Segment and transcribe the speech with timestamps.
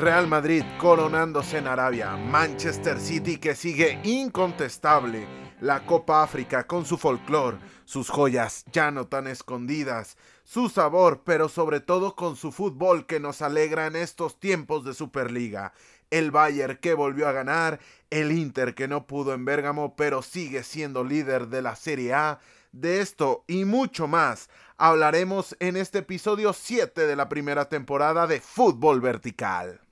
[0.00, 5.26] Real Madrid coronándose en Arabia, Manchester City que sigue incontestable,
[5.60, 11.50] la Copa África con su folclore, sus joyas ya no tan escondidas, su sabor, pero
[11.50, 15.74] sobre todo con su fútbol que nos alegra en estos tiempos de Superliga,
[16.08, 17.78] el Bayern que volvió a ganar,
[18.08, 22.40] el Inter que no pudo en Bérgamo pero sigue siendo líder de la Serie A,
[22.72, 24.48] de esto y mucho más
[24.78, 29.82] hablaremos en este episodio 7 de la primera temporada de Fútbol Vertical.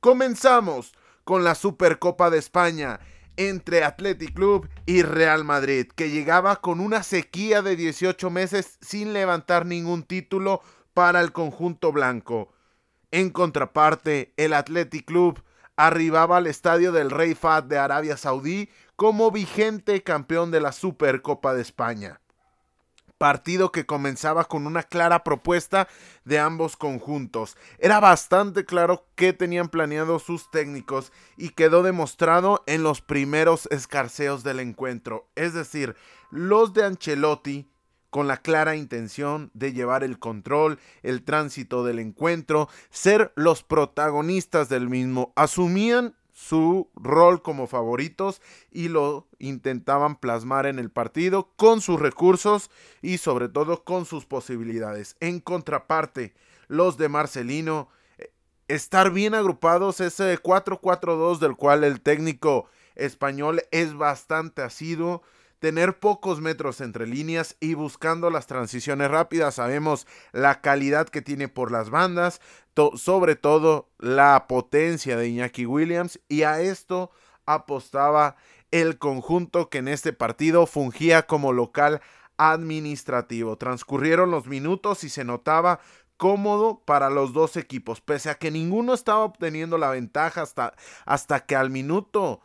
[0.00, 3.00] Comenzamos con la Supercopa de España
[3.36, 9.12] entre Athletic Club y Real Madrid, que llegaba con una sequía de 18 meses sin
[9.12, 10.62] levantar ningún título
[10.94, 12.50] para el conjunto blanco.
[13.10, 15.42] En contraparte, el Athletic Club
[15.76, 21.52] arribaba al estadio del Rey Fad de Arabia Saudí como vigente campeón de la Supercopa
[21.52, 22.20] de España
[23.20, 25.88] partido que comenzaba con una clara propuesta
[26.24, 27.58] de ambos conjuntos.
[27.78, 34.42] Era bastante claro qué tenían planeado sus técnicos y quedó demostrado en los primeros escarceos
[34.42, 35.96] del encuentro, es decir,
[36.30, 37.68] los de Ancelotti
[38.08, 44.70] con la clara intención de llevar el control, el tránsito del encuentro, ser los protagonistas
[44.70, 45.34] del mismo.
[45.36, 52.70] Asumían su rol como favoritos y lo intentaban plasmar en el partido con sus recursos
[53.02, 55.16] y sobre todo con sus posibilidades.
[55.20, 56.34] En contraparte,
[56.68, 58.32] los de Marcelino, eh,
[58.68, 65.22] estar bien agrupados, ese 4-4-2 del cual el técnico español es bastante asiduo,
[65.58, 69.56] tener pocos metros entre líneas y buscando las transiciones rápidas.
[69.56, 72.40] Sabemos la calidad que tiene por las bandas,
[72.96, 77.10] sobre todo la potencia de Iñaki Williams y a esto
[77.46, 78.36] apostaba
[78.70, 82.00] el conjunto que en este partido fungía como local
[82.36, 83.56] administrativo.
[83.56, 85.80] Transcurrieron los minutos y se notaba
[86.16, 90.74] cómodo para los dos equipos, pese a que ninguno estaba obteniendo la ventaja hasta,
[91.06, 92.42] hasta que al minuto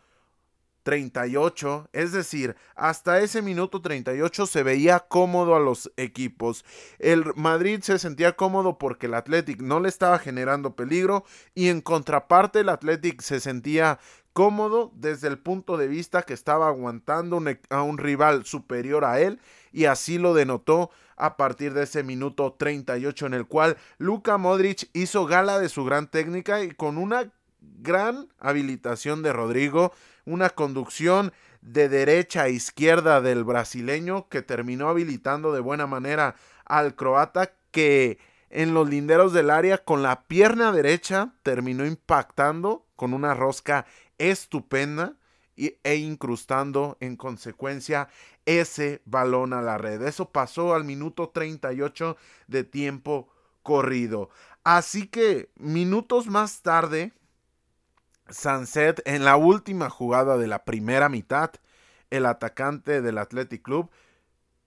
[0.85, 6.63] 38, es decir, hasta ese minuto 38 se veía cómodo a los equipos.
[6.99, 11.25] El Madrid se sentía cómodo porque el Athletic no le estaba generando peligro
[11.55, 13.99] y en contraparte el Athletic se sentía
[14.31, 19.19] cómodo desde el punto de vista que estaba aguantando e, a un rival superior a
[19.19, 19.39] él
[19.71, 24.87] y así lo denotó a partir de ese minuto 38 en el cual Luka Modric
[24.93, 27.31] hizo gala de su gran técnica y con una
[27.81, 29.91] gran habilitación de Rodrigo
[30.25, 36.95] una conducción de derecha a izquierda del brasileño que terminó habilitando de buena manera al
[36.95, 38.19] croata que
[38.49, 43.85] en los linderos del área con la pierna derecha terminó impactando con una rosca
[44.17, 45.15] estupenda
[45.57, 48.09] e incrustando en consecuencia
[48.45, 50.01] ese balón a la red.
[50.01, 53.29] Eso pasó al minuto 38 de tiempo
[53.63, 54.29] corrido.
[54.63, 57.13] Así que minutos más tarde,
[58.29, 61.51] Sunset en la última jugada de la primera mitad,
[62.09, 63.89] el atacante del Athletic Club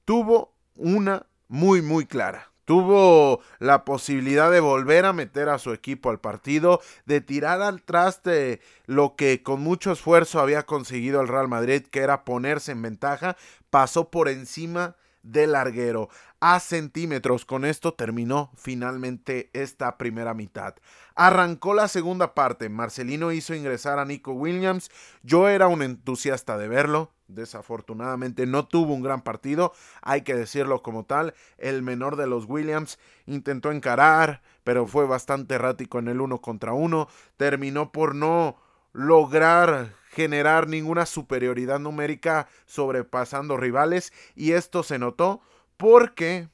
[0.05, 2.53] tuvo una muy muy clara.
[2.65, 7.83] Tuvo la posibilidad de volver a meter a su equipo al partido, de tirar al
[7.83, 12.83] traste lo que con mucho esfuerzo había conseguido el Real Madrid, que era ponerse en
[12.83, 13.39] ventaja,
[13.71, 16.09] pasó por encima del larguero
[16.41, 17.45] a centímetros.
[17.45, 20.75] Con esto terminó finalmente esta primera mitad.
[21.15, 22.69] Arrancó la segunda parte.
[22.69, 24.91] Marcelino hizo ingresar a Nico Williams.
[25.23, 27.13] Yo era un entusiasta de verlo.
[27.29, 31.35] Desafortunadamente no tuvo un gran partido, hay que decirlo como tal.
[31.59, 36.73] El menor de los Williams intentó encarar, pero fue bastante errático en el uno contra
[36.73, 37.07] uno.
[37.37, 38.57] Terminó por no
[38.93, 45.41] lograr generar ninguna superioridad numérica sobrepasando rivales y esto se notó
[45.77, 46.49] porque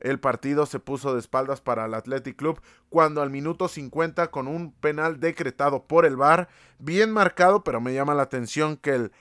[0.00, 4.48] el partido se puso de espaldas para el Athletic Club cuando al minuto 50 con
[4.48, 6.48] un penal decretado por el VAR,
[6.78, 9.12] bien marcado, pero me llama la atención que el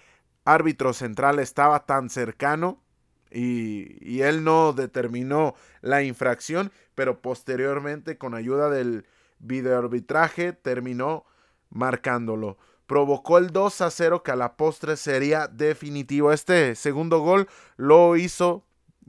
[0.45, 2.81] árbitro central estaba tan cercano
[3.29, 9.06] y, y él no determinó la infracción, pero posteriormente con ayuda del
[9.39, 11.25] videoarbitraje terminó
[11.69, 12.57] marcándolo.
[12.88, 16.31] Provocó el 2 a 0 que a la postre sería definitivo.
[16.31, 18.66] Este segundo gol lo hizo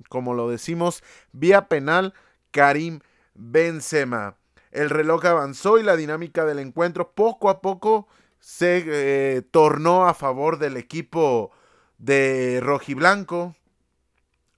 [0.09, 1.03] como lo decimos,
[1.33, 2.15] vía penal
[2.51, 3.01] Karim
[3.35, 4.37] Benzema.
[4.71, 8.07] El reloj avanzó y la dinámica del encuentro poco a poco
[8.39, 11.51] se eh, tornó a favor del equipo
[11.99, 13.55] de rojiblanco.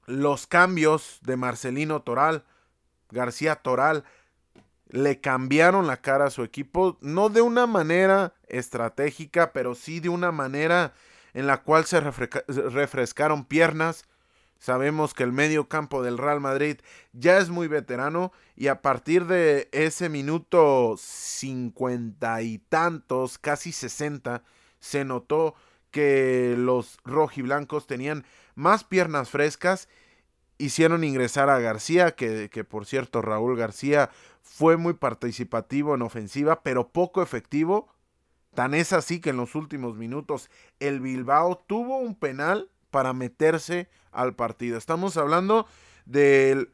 [0.07, 2.45] Los cambios de Marcelino Toral,
[3.11, 4.05] García Toral,
[4.93, 10.09] le cambiaron la cara a su equipo, no de una manera estratégica, pero sí de
[10.09, 10.95] una manera
[11.35, 14.07] en la cual se refrescaron piernas,
[14.63, 16.77] Sabemos que el medio campo del Real Madrid
[17.13, 24.45] ya es muy veterano y a partir de ese minuto cincuenta y tantos, casi sesenta,
[24.79, 25.57] se notó
[25.91, 28.25] que los rojiblancos tenían
[28.55, 29.89] más piernas frescas.
[30.59, 34.11] Hicieron ingresar a García, que, por cierto Raúl García
[34.43, 37.89] fue muy participativo en ofensiva, pero poco efectivo.
[38.55, 43.89] Tan es así que en los últimos minutos el Bilbao tuvo un penal para meterse
[44.11, 44.77] al partido.
[44.77, 45.67] Estamos hablando
[46.05, 46.71] del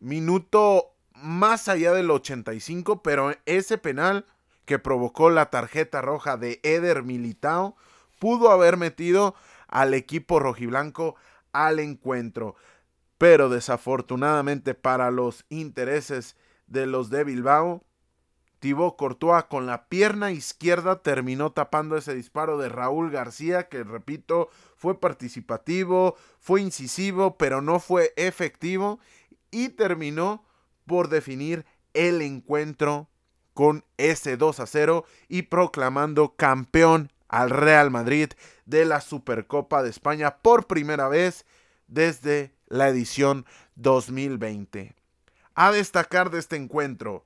[0.00, 4.26] minuto más allá del 85, pero ese penal
[4.66, 7.76] que provocó la tarjeta roja de Eder Militao
[8.18, 9.34] pudo haber metido
[9.68, 11.16] al equipo rojiblanco
[11.52, 12.56] al encuentro.
[13.16, 17.84] Pero desafortunadamente para los intereses de los de Bilbao,
[18.64, 24.48] Thibaut Courtois con la pierna izquierda terminó tapando ese disparo de Raúl García, que repito,
[24.76, 29.00] fue participativo, fue incisivo, pero no fue efectivo
[29.50, 30.46] y terminó
[30.86, 33.10] por definir el encuentro
[33.52, 38.30] con ese 2 a 0 y proclamando campeón al Real Madrid
[38.64, 41.44] de la Supercopa de España por primera vez
[41.86, 43.44] desde la edición
[43.76, 44.94] 2020.
[45.54, 47.24] A destacar de este encuentro,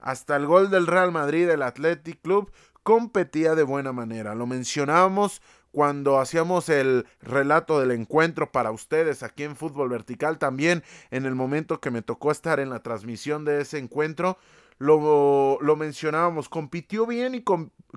[0.00, 2.50] hasta el gol del Real Madrid, el Athletic Club
[2.82, 4.34] competía de buena manera.
[4.34, 5.42] Lo mencionábamos
[5.72, 11.34] cuando hacíamos el relato del encuentro para ustedes aquí en Fútbol Vertical, también en el
[11.34, 14.38] momento que me tocó estar en la transmisión de ese encuentro,
[14.78, 17.44] lo, lo mencionábamos, compitió bien y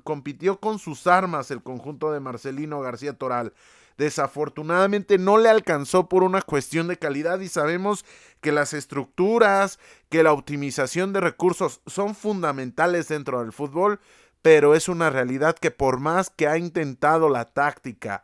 [0.03, 3.53] compitió con sus armas el conjunto de Marcelino García Toral.
[3.99, 8.05] Desafortunadamente no le alcanzó por una cuestión de calidad y sabemos
[8.39, 13.99] que las estructuras, que la optimización de recursos son fundamentales dentro del fútbol,
[14.41, 18.23] pero es una realidad que por más que ha intentado la táctica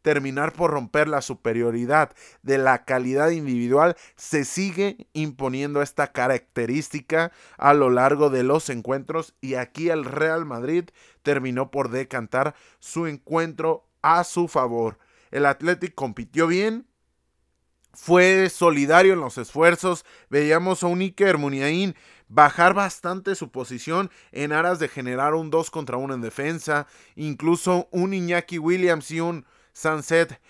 [0.00, 7.74] terminar por romper la superioridad de la calidad individual, se sigue imponiendo esta característica a
[7.74, 10.88] lo largo de los encuentros y aquí el Real Madrid
[11.22, 14.96] terminó por decantar su encuentro a su favor.
[15.30, 16.86] El Athletic compitió bien,
[17.92, 20.04] fue solidario en los esfuerzos.
[20.28, 21.94] Veíamos a un Iker Muniain
[22.28, 26.86] bajar bastante su posición en aras de generar un 2 contra 1 en defensa.
[27.16, 30.40] Incluso un Iñaki Williams y un Sunset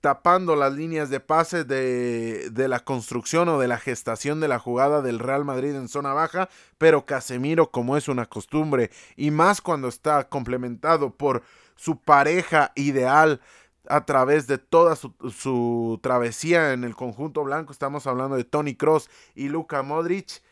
[0.00, 4.60] tapando las líneas de pase de, de, la construcción o de la gestación de la
[4.60, 6.48] jugada del Real Madrid en zona baja,
[6.78, 11.42] pero Casemiro, como es una costumbre, y más cuando está complementado por
[11.74, 13.40] su pareja ideal
[13.88, 17.72] a través de toda su, travesía en el conjunto blanco.
[17.72, 20.42] Estamos hablando de Tony Cross y Luka Modric.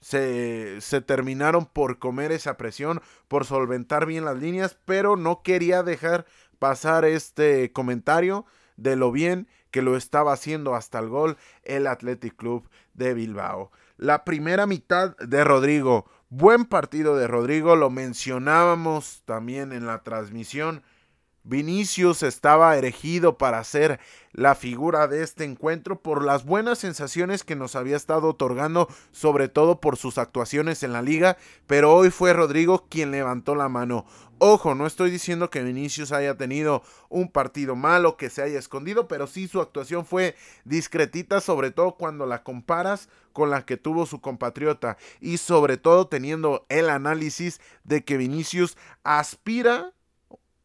[0.00, 5.84] Se, se, terminaron por comer esa presión, por solventar bien las líneas, pero no quería
[5.84, 6.26] dejar
[6.58, 8.44] pasar este comentario
[8.76, 13.72] de lo bien que lo estaba haciendo hasta el gol el Athletic Club de Bilbao.
[13.96, 20.82] La primera mitad de Rodrigo, buen partido de Rodrigo, lo mencionábamos también en la transmisión
[21.44, 23.98] Vinicius estaba erigido para ser
[24.32, 29.48] la figura de este encuentro por las buenas sensaciones que nos había estado otorgando, sobre
[29.48, 31.36] todo por sus actuaciones en la liga,
[31.66, 34.06] pero hoy fue Rodrigo quien levantó la mano.
[34.38, 39.06] Ojo, no estoy diciendo que Vinicius haya tenido un partido malo, que se haya escondido,
[39.06, 40.34] pero sí su actuación fue
[40.64, 46.08] discretita, sobre todo cuando la comparas con la que tuvo su compatriota y sobre todo
[46.08, 49.92] teniendo el análisis de que Vinicius aspira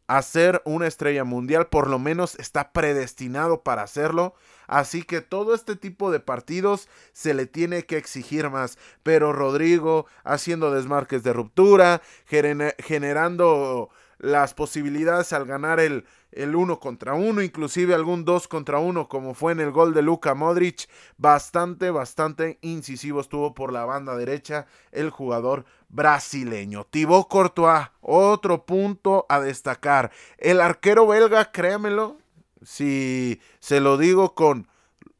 [0.07, 4.33] a ser una estrella mundial, por lo menos está predestinado para hacerlo.
[4.65, 8.77] Así que todo este tipo de partidos se le tiene que exigir más.
[9.03, 17.13] Pero Rodrigo haciendo desmarques de ruptura, generando las posibilidades al ganar el, el uno contra
[17.13, 20.89] uno, inclusive algún dos contra uno, como fue en el gol de Luka Modric.
[21.17, 26.85] Bastante, bastante incisivo estuvo por la banda derecha el jugador brasileño.
[26.85, 30.11] Thibaut Courtois, otro punto a destacar.
[30.37, 32.17] El arquero belga, créamelo,
[32.63, 34.67] si se lo digo con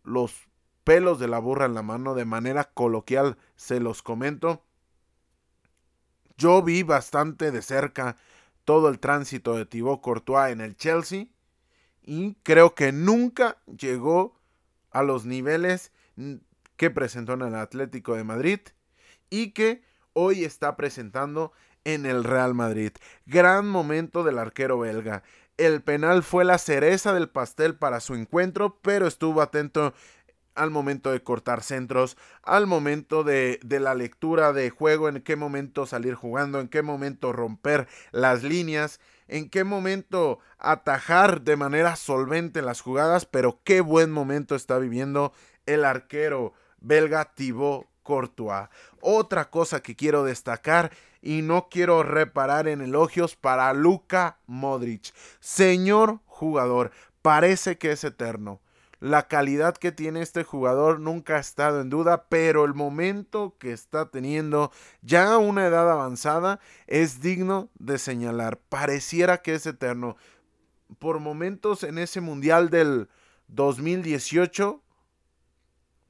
[0.03, 0.47] los
[0.83, 4.63] pelos de la burra en la mano, de manera coloquial, se los comento.
[6.37, 8.15] Yo vi bastante de cerca
[8.67, 11.27] todo el tránsito de Thibaut Courtois en el Chelsea
[12.01, 14.41] y creo que nunca llegó
[14.91, 15.93] a los niveles
[16.75, 18.59] que presentó en el Atlético de Madrid
[19.29, 21.53] y que hoy está presentando
[21.85, 22.91] en el Real Madrid.
[23.25, 25.23] Gran momento del arquero belga.
[25.55, 29.93] El penal fue la cereza del pastel para su encuentro, pero estuvo atento
[30.57, 35.35] al momento de cortar centros, al momento de, de, la lectura de juego, en qué
[35.35, 38.99] momento salir jugando, en qué momento romper las líneas.
[39.29, 45.33] en qué momento atajar de manera solvente las jugadas, pero qué buen momento está viviendo
[45.65, 48.69] el arquero belga Thibaut Courtois.
[49.01, 55.13] Otra cosa que quiero destacar y no quiero reparar en elogios para Luka Modric.
[55.39, 58.61] Señor jugador, parece que es eterno.
[58.99, 63.71] La calidad que tiene este jugador nunca ha estado en duda, pero el momento que
[63.71, 68.57] está teniendo ya a una edad avanzada es digno de señalar.
[68.69, 70.17] Pareciera que es eterno.
[70.97, 73.07] Por momentos en ese Mundial del
[73.49, 74.81] 2018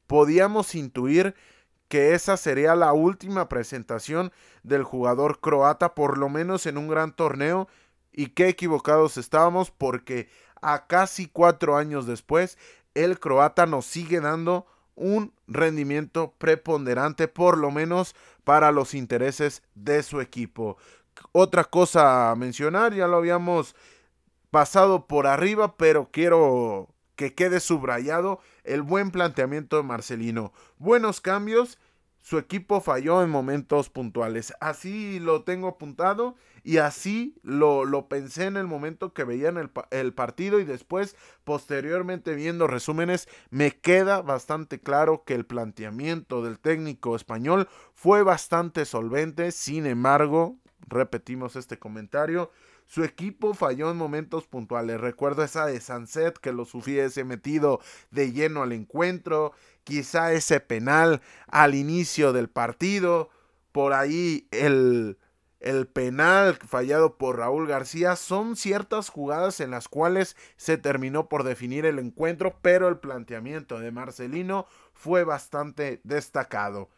[0.08, 1.36] podíamos intuir
[1.90, 4.32] que esa sería la última presentación
[4.64, 7.68] del jugador croata, por lo menos en un gran torneo,
[8.12, 10.28] y qué equivocados estábamos porque
[10.62, 12.58] a casi cuatro años después
[12.94, 20.02] el croata nos sigue dando un rendimiento preponderante, por lo menos para los intereses de
[20.02, 20.78] su equipo.
[21.32, 23.76] Otra cosa a mencionar, ya lo habíamos
[24.50, 30.54] pasado por arriba, pero quiero que quede subrayado el buen planteamiento de Marcelino.
[30.78, 31.78] Buenos cambios
[32.28, 34.54] su equipo falló en momentos puntuales.
[34.60, 39.72] Así lo tengo apuntado y así lo, lo pensé en el momento que veía el,
[39.92, 41.16] el, partido y después,
[41.46, 48.84] posteriormente viendo resúmenes, me queda bastante claro que el planteamiento del técnico español fue bastante
[48.84, 49.54] solvente.
[49.54, 52.52] Sin embargo, repetimos este comentario,
[52.88, 55.00] su equipo falló en momentos puntuales.
[55.00, 57.82] Recuerdo esa de Sunset que los hubiese metido
[58.12, 59.54] de lleno al encuentro.
[59.88, 63.30] Quizá ese penal al inicio del partido.
[63.72, 65.18] Por ahí el,
[65.62, 68.18] el penal fallado por Raúl García.
[68.18, 72.60] Son ciertas jugadas en las cuales se terminó por definir el encuentro.
[72.62, 76.90] Pero el planteamiento de Marcelino fue bastante destacado.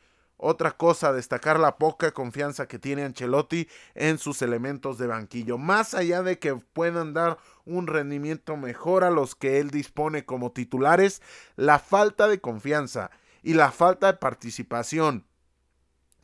[0.41, 5.58] Otra cosa, destacar la poca confianza que tiene Ancelotti en sus elementos de banquillo.
[5.58, 10.53] Más allá de que puedan dar un rendimiento mejor a los que él dispone como
[10.53, 11.22] titulares,
[11.58, 13.12] la falta de confianza
[13.43, 15.25] y la falta de participación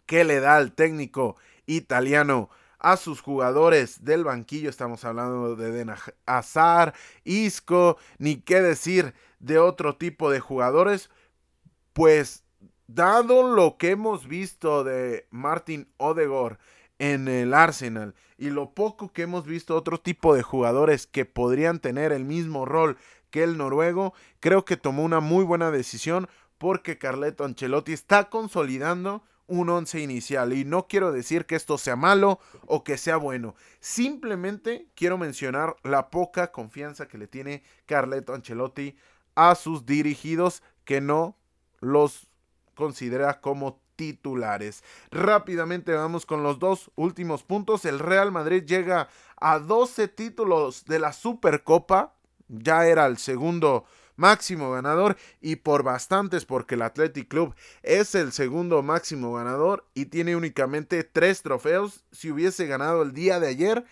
[0.06, 5.92] que le da el técnico italiano a sus jugadores del banquillo, estamos hablando de Den
[6.26, 6.94] Hazard,
[7.26, 11.10] Isco, ni qué decir de otro tipo de jugadores,
[11.92, 12.45] pues
[12.88, 16.58] dado lo que hemos visto de Martin Odegaard
[17.00, 21.80] en el Arsenal y lo poco que hemos visto otro tipo de jugadores que podrían
[21.80, 22.98] tener el mismo rol
[23.32, 29.24] que el noruego, creo que tomó una muy buena decisión porque Carleto Ancelotti está consolidando
[29.48, 30.54] un once inicial.
[30.54, 35.76] Y no quiero decir que esto sea malo o que sea bueno, simplemente quiero mencionar
[35.84, 38.96] la poca confianza que le tiene Carleto Ancelotti
[39.36, 41.38] a sus dirigidos que no
[41.82, 42.30] los
[42.76, 44.84] considera como titulares.
[45.12, 47.86] Rápidamente vamos con los dos últimos puntos.
[47.86, 52.14] El Real Madrid llega a 12 títulos de la Supercopa.
[52.48, 53.86] Ya era el segundo
[54.18, 57.54] máximo ganador y por bastantes porque el Athletic Club
[57.84, 62.04] es el segundo máximo ganador y tiene únicamente tres trofeos.
[62.12, 63.86] Si hubiese ganado el día de ayer,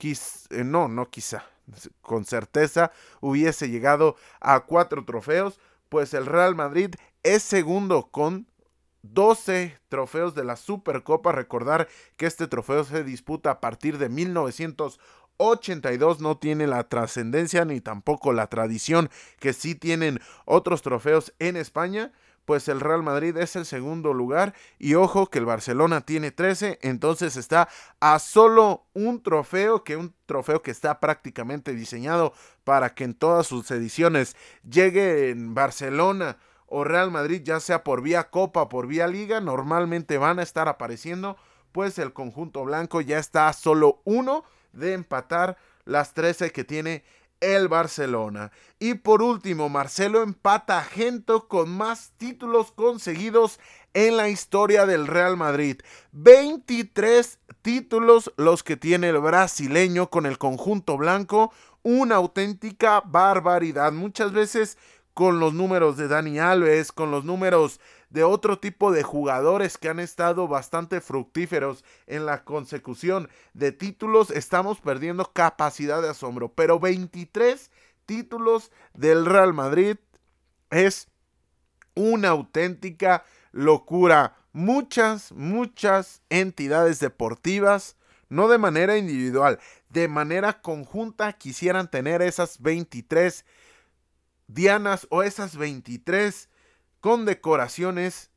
[0.00, 1.44] eh, no, no quizá,
[2.00, 8.46] con certeza hubiese llegado a cuatro trofeos, pues el Real Madrid es segundo con
[9.02, 11.32] 12 trofeos de la Supercopa.
[11.32, 16.20] Recordar que este trofeo se disputa a partir de 1982.
[16.20, 22.12] No tiene la trascendencia ni tampoco la tradición que sí tienen otros trofeos en España.
[22.44, 24.52] Pues el Real Madrid es el segundo lugar.
[24.80, 26.80] Y ojo que el Barcelona tiene 13.
[26.82, 27.68] Entonces está
[28.00, 32.32] a solo un trofeo, que un trofeo que está prácticamente diseñado
[32.64, 36.36] para que en todas sus ediciones llegue en Barcelona
[36.74, 40.68] o Real Madrid, ya sea por vía Copa, por vía Liga, normalmente van a estar
[40.68, 41.36] apareciendo,
[41.70, 47.04] pues el conjunto blanco ya está a solo uno de empatar las 13 que tiene
[47.40, 48.52] el Barcelona.
[48.78, 53.60] Y por último, Marcelo empata a Gento con más títulos conseguidos
[53.92, 55.82] en la historia del Real Madrid.
[56.12, 61.52] 23 títulos los que tiene el brasileño con el conjunto blanco.
[61.82, 63.92] Una auténtica barbaridad.
[63.92, 64.78] Muchas veces
[65.14, 69.88] con los números de Dani Alves, con los números de otro tipo de jugadores que
[69.88, 76.52] han estado bastante fructíferos en la consecución de títulos, estamos perdiendo capacidad de asombro.
[76.52, 77.70] Pero 23
[78.06, 79.96] títulos del Real Madrid
[80.70, 81.08] es
[81.94, 84.36] una auténtica locura.
[84.52, 87.96] Muchas, muchas entidades deportivas,
[88.28, 93.44] no de manera individual, de manera conjunta quisieran tener esas 23
[94.54, 96.48] dianas o esas 23
[97.00, 98.30] condecoraciones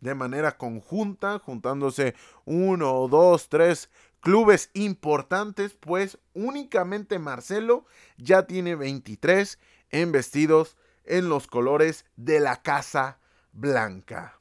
[0.00, 2.14] de manera conjunta, juntándose
[2.44, 3.90] uno, dos, tres
[4.20, 7.84] clubes importantes, pues únicamente Marcelo
[8.16, 9.58] ya tiene 23
[9.90, 13.18] en vestidos en los colores de la Casa
[13.52, 14.38] Blanca.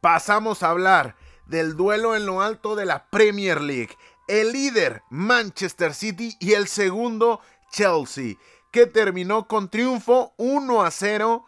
[0.00, 3.96] Pasamos a hablar del duelo en lo alto de la Premier League.
[4.26, 7.40] El líder Manchester City y el segundo
[7.70, 8.36] Chelsea,
[8.70, 11.44] que terminó con triunfo 1 a 0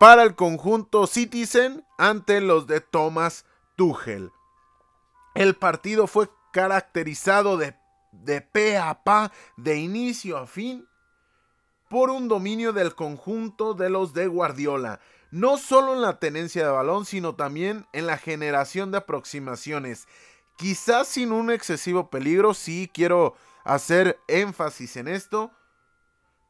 [0.00, 3.44] para el conjunto Citizen ante los de Thomas
[3.76, 4.32] Tuchel.
[5.34, 7.76] El partido fue caracterizado de,
[8.12, 10.88] de pe a pa, de inicio a fin,
[11.88, 15.00] por un dominio del conjunto de los de Guardiola,
[15.30, 20.08] no solo en la tenencia de balón, sino también en la generación de aproximaciones.
[20.60, 25.52] Quizás sin un excesivo peligro, sí quiero hacer énfasis en esto,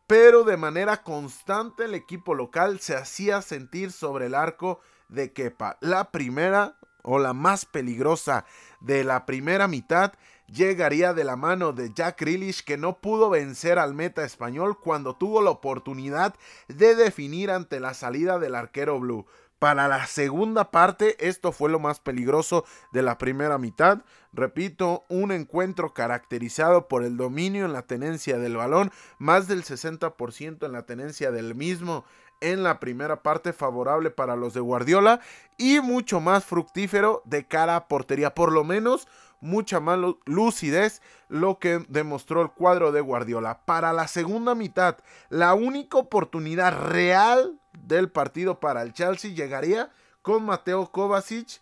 [0.08, 5.78] pero de manera constante el equipo local se hacía sentir sobre el arco de Kepa.
[5.80, 8.46] La primera o la más peligrosa
[8.80, 10.14] de la primera mitad
[10.48, 15.14] llegaría de la mano de Jack Grealish que no pudo vencer al meta español cuando
[15.14, 16.34] tuvo la oportunidad
[16.66, 19.24] de definir ante la salida del arquero blue.
[19.60, 23.98] Para la segunda parte, esto fue lo más peligroso de la primera mitad.
[24.32, 30.64] Repito, un encuentro caracterizado por el dominio en la tenencia del balón, más del 60%
[30.64, 32.06] en la tenencia del mismo
[32.40, 35.20] en la primera parte favorable para los de Guardiola
[35.58, 39.08] y mucho más fructífero de cara a portería, por lo menos
[39.42, 43.60] mucha más lucidez lo que demostró el cuadro de Guardiola.
[43.66, 44.96] Para la segunda mitad,
[45.28, 49.90] la única oportunidad real del partido para el Chelsea llegaría
[50.22, 51.60] con Mateo Kovacic,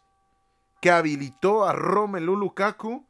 [0.80, 3.04] que habilitó a Romelu Lukaku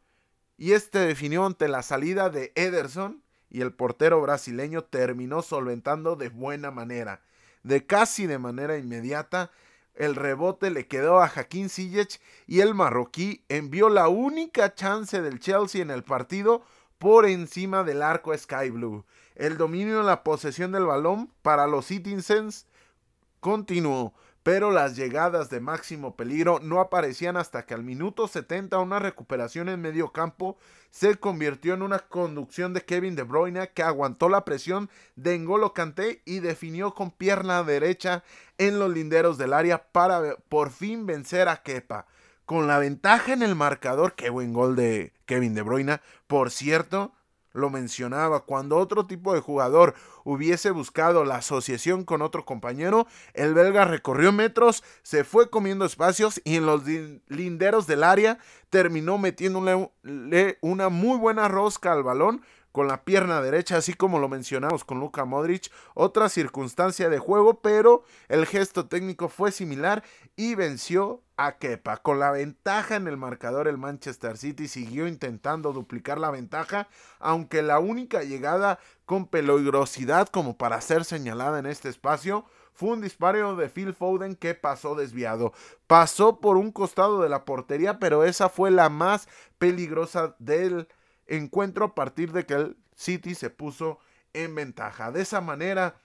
[0.56, 6.28] y este definió ante la salida de Ederson y el portero brasileño terminó solventando de
[6.28, 7.22] buena manera,
[7.62, 9.50] de casi de manera inmediata
[9.98, 15.40] el rebote le quedó a Jaquín Ziyech y el marroquí envió la única chance del
[15.40, 16.62] Chelsea en el partido
[16.98, 19.04] por encima del arco Sky Blue.
[19.34, 22.67] El dominio en la posesión del balón para los Citizens
[23.40, 28.98] continuó, pero las llegadas de máximo peligro no aparecían hasta que al minuto 70 una
[28.98, 30.56] recuperación en medio campo
[30.90, 35.74] se convirtió en una conducción de Kevin De Bruyne que aguantó la presión de N'Golo
[35.74, 38.24] Kanté y definió con pierna derecha
[38.56, 42.06] en los linderos del área para por fin vencer a Kepa.
[42.46, 47.12] Con la ventaja en el marcador, qué buen gol de Kevin De Bruyne, por cierto,
[47.52, 53.54] lo mencionaba, cuando otro tipo de jugador hubiese buscado la asociación con otro compañero, el
[53.54, 56.82] belga recorrió metros, se fue comiendo espacios y en los
[57.28, 58.38] linderos del área
[58.70, 59.90] terminó metiéndole
[60.60, 65.00] una muy buena rosca al balón con la pierna derecha, así como lo mencionamos con
[65.00, 70.02] Luka Modric, otra circunstancia de juego, pero el gesto técnico fue similar
[70.36, 71.98] y venció a Kepa.
[71.98, 76.88] Con la ventaja en el marcador, el Manchester City siguió intentando duplicar la ventaja,
[77.20, 82.44] aunque la única llegada con peligrosidad como para ser señalada en este espacio
[82.78, 85.52] fue un disparo de Phil Foden que pasó desviado.
[85.88, 89.28] Pasó por un costado de la portería, pero esa fue la más
[89.58, 90.86] peligrosa del
[91.28, 94.00] encuentro a partir de que el City se puso
[94.32, 95.12] en ventaja.
[95.12, 95.96] De esa manera,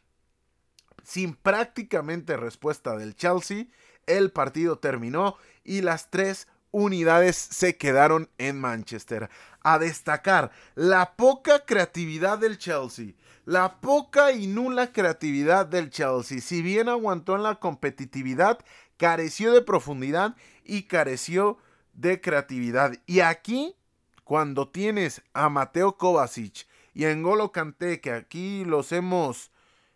[1.04, 3.66] sin prácticamente respuesta del Chelsea,
[4.06, 9.30] el partido terminó y las tres unidades se quedaron en Manchester.
[9.62, 13.14] A destacar la poca creatividad del Chelsea.
[13.46, 16.42] La poca y nula creatividad del Chelsea.
[16.42, 18.60] Si bien aguantó en la competitividad,
[18.98, 21.58] careció de profundidad y careció
[21.94, 22.94] de creatividad.
[23.06, 23.76] Y aquí
[24.24, 29.52] cuando tienes a Mateo Kovacic y a Engolo Kanté, que aquí los hemos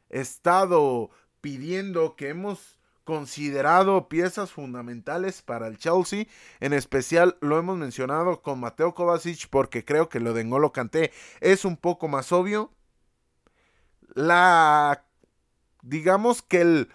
[0.10, 1.10] estado
[1.42, 6.26] pidiendo, que hemos considerado piezas fundamentales para el Chelsea,
[6.60, 11.12] en especial lo hemos mencionado con Mateo Kovacic porque creo que lo de Engolo Kanté
[11.40, 12.74] es un poco más obvio.
[14.14, 15.06] La
[15.84, 16.90] digamos que el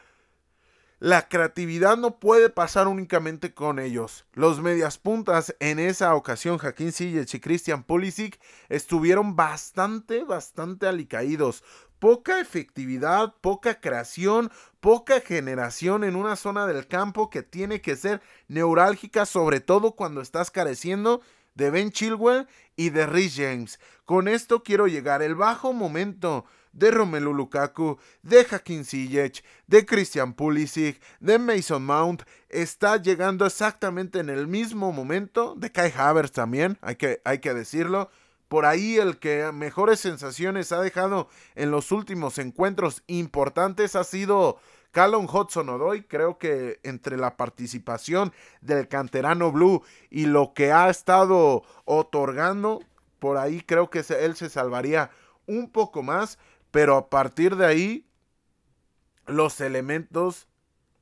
[1.02, 4.24] la creatividad no puede pasar únicamente con ellos.
[4.34, 8.38] Los medias puntas en esa ocasión, Jaquín Ziyech y Christian Pulisic,
[8.68, 11.64] estuvieron bastante, bastante alicaídos.
[11.98, 18.22] Poca efectividad, poca creación, poca generación en una zona del campo que tiene que ser
[18.46, 21.20] neurálgica, sobre todo cuando estás careciendo
[21.56, 23.80] de Ben Chilwell y de Rhys James.
[24.04, 25.20] Con esto quiero llegar.
[25.20, 32.22] El bajo momento de Romelu Lukaku, de Hakim Ziyech, de Christian Pulisic, de Mason Mount,
[32.48, 37.54] está llegando exactamente en el mismo momento, de Kai Havertz también, hay que, hay que
[37.54, 38.10] decirlo,
[38.48, 44.58] Por ahí el que mejores sensaciones ha dejado en los últimos encuentros importantes ha sido
[44.92, 46.02] Callum Hudson Odoy.
[46.02, 52.80] Creo que entre la participación del canterano Blue y lo que ha estado otorgando,
[53.18, 55.10] por ahí creo que él se salvaría
[55.46, 56.38] un poco más.
[56.72, 58.06] Pero a partir de ahí,
[59.26, 60.48] los elementos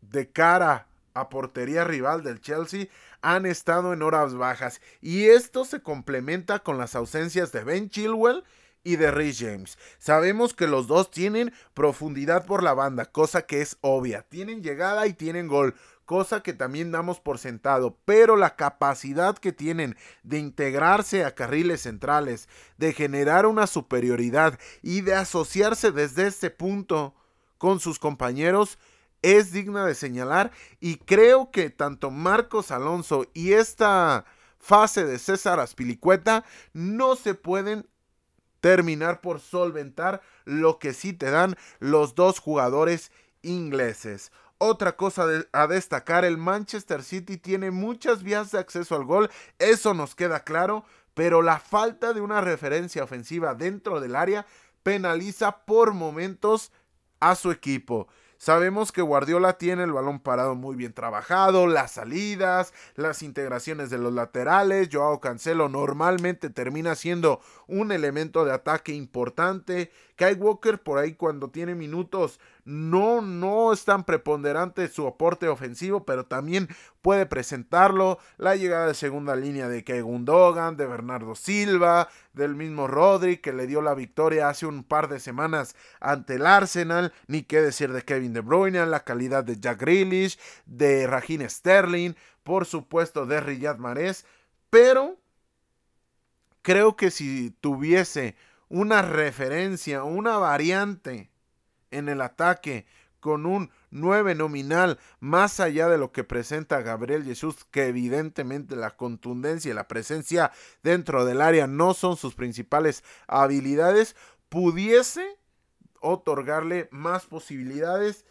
[0.03, 2.89] de cara a portería rival del Chelsea
[3.23, 8.45] han estado en horas bajas y esto se complementa con las ausencias de Ben Chilwell
[8.83, 9.79] y de Rhys James.
[9.99, 14.23] Sabemos que los dos tienen profundidad por la banda, cosa que es obvia.
[14.23, 15.75] Tienen llegada y tienen gol,
[16.11, 21.83] cosa que también damos por sentado, pero la capacidad que tienen de integrarse a carriles
[21.83, 27.15] centrales, de generar una superioridad y de asociarse desde ese punto
[27.59, 28.77] con sus compañeros
[29.23, 34.25] es digna de señalar y creo que tanto Marcos Alonso y esta
[34.59, 37.87] fase de César Aspilicueta no se pueden
[38.59, 44.33] terminar por solventar lo que sí te dan los dos jugadores ingleses.
[44.63, 49.95] Otra cosa a destacar, el Manchester City tiene muchas vías de acceso al gol, eso
[49.95, 54.45] nos queda claro, pero la falta de una referencia ofensiva dentro del área
[54.83, 56.73] penaliza por momentos
[57.21, 58.09] a su equipo.
[58.41, 63.99] Sabemos que Guardiola tiene el balón parado muy bien trabajado, las salidas, las integraciones de
[63.99, 64.89] los laterales.
[64.91, 69.91] Joao Cancelo normalmente termina siendo un elemento de ataque importante.
[70.17, 76.05] Kai Walker por ahí cuando tiene minutos no, no es tan preponderante su aporte ofensivo,
[76.05, 76.69] pero también
[77.03, 78.19] puede presentarlo.
[78.37, 83.53] La llegada de segunda línea de Kei Gundogan, de Bernardo Silva, del mismo Rodri, que
[83.53, 87.13] le dio la victoria hace un par de semanas ante el Arsenal.
[87.27, 92.15] Ni qué decir de Kevin De Bruyne, la calidad de Jack Grealish, de Raheem Sterling,
[92.45, 94.25] por supuesto de Riyad Mahrez.
[94.71, 95.17] Pero
[96.63, 98.37] creo que si tuviese
[98.69, 101.31] una referencia, una variante
[101.91, 102.87] en el ataque
[103.21, 108.97] con un 9 nominal más allá de lo que presenta Gabriel Jesús, que evidentemente la
[108.97, 110.51] contundencia y la presencia
[110.83, 114.17] dentro del área no son sus principales habilidades,
[114.49, 115.39] pudiese
[116.01, 118.25] otorgarle más posibilidades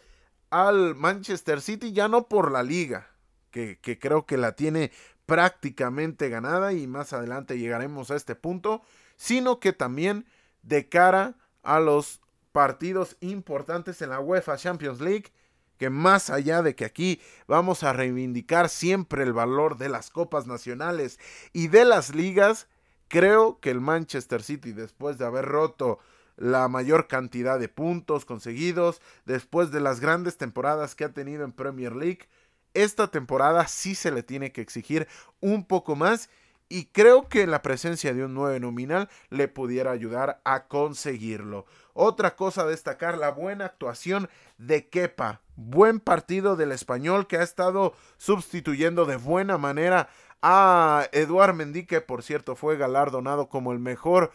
[0.50, 3.08] al Manchester City, ya no por la liga,
[3.50, 4.90] que, que creo que la tiene
[5.24, 8.82] prácticamente ganada y más adelante llegaremos a este punto,
[9.16, 10.26] sino que también
[10.62, 12.20] de cara a los
[12.52, 15.32] partidos importantes en la UEFA Champions League,
[15.78, 20.46] que más allá de que aquí vamos a reivindicar siempre el valor de las copas
[20.46, 21.18] nacionales
[21.52, 22.68] y de las ligas,
[23.08, 25.98] creo que el Manchester City, después de haber roto
[26.36, 31.52] la mayor cantidad de puntos conseguidos, después de las grandes temporadas que ha tenido en
[31.52, 32.28] Premier League,
[32.74, 35.08] esta temporada sí se le tiene que exigir
[35.40, 36.30] un poco más
[36.68, 41.66] y creo que la presencia de un 9 nominal le pudiera ayudar a conseguirlo.
[41.94, 45.40] Otra cosa a destacar, la buena actuación de Kepa.
[45.56, 50.08] Buen partido del español que ha estado sustituyendo de buena manera
[50.42, 54.30] a Eduard Mendy, que por cierto fue galardonado como el mejor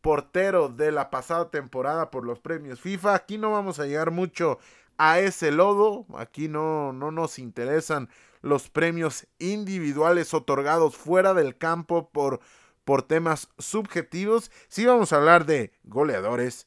[0.00, 3.14] portero de la pasada temporada por los premios FIFA.
[3.14, 4.58] Aquí no vamos a llegar mucho
[4.98, 8.08] a ese lodo, aquí no, no nos interesan
[8.40, 12.40] los premios individuales otorgados fuera del campo por,
[12.84, 14.50] por temas subjetivos.
[14.68, 16.66] Sí vamos a hablar de goleadores,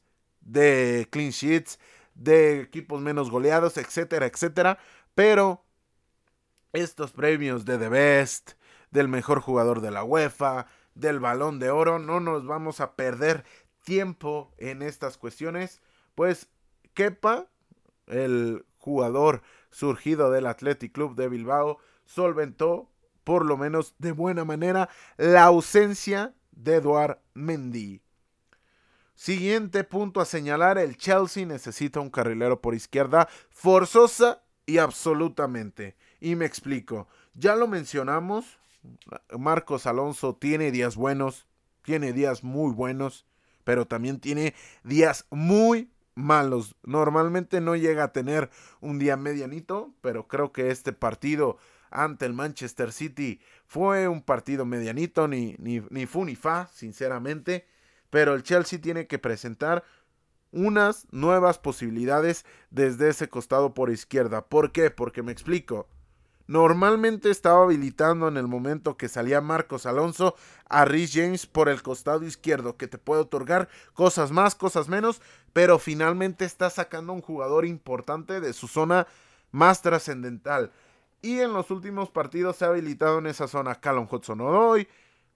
[0.52, 1.78] de clean sheets,
[2.14, 4.78] de equipos menos goleados, etcétera, etcétera.
[5.14, 5.64] Pero
[6.72, 8.52] estos premios de The Best,
[8.90, 13.44] del mejor jugador de la UEFA, del balón de oro, no nos vamos a perder
[13.84, 15.80] tiempo en estas cuestiones.
[16.14, 16.48] Pues
[16.94, 17.46] Kepa,
[18.06, 22.90] el jugador surgido del Athletic Club de Bilbao, solventó,
[23.24, 28.02] por lo menos de buena manera, la ausencia de Eduard Mendy.
[29.20, 35.94] Siguiente punto a señalar, el Chelsea necesita un carrilero por izquierda forzosa y absolutamente.
[36.20, 38.58] Y me explico, ya lo mencionamos,
[39.38, 41.46] Marcos Alonso tiene días buenos,
[41.82, 43.26] tiene días muy buenos,
[43.62, 44.54] pero también tiene
[44.84, 46.74] días muy malos.
[46.82, 48.48] Normalmente no llega a tener
[48.80, 51.58] un día medianito, pero creo que este partido
[51.90, 57.66] ante el Manchester City fue un partido medianito, ni, ni, ni fu ni fa, sinceramente.
[58.10, 59.84] Pero el Chelsea tiene que presentar
[60.52, 64.46] unas nuevas posibilidades desde ese costado por izquierda.
[64.46, 64.90] ¿Por qué?
[64.90, 65.88] Porque me explico.
[66.50, 70.34] Normalmente estaba habilitando en el momento que salía Marcos Alonso
[70.68, 75.22] a Rhys James por el costado izquierdo, que te puede otorgar cosas más, cosas menos,
[75.52, 79.06] pero finalmente está sacando un jugador importante de su zona
[79.52, 80.72] más trascendental.
[81.22, 84.88] Y en los últimos partidos se ha habilitado en esa zona Callum Hudson-Odoi,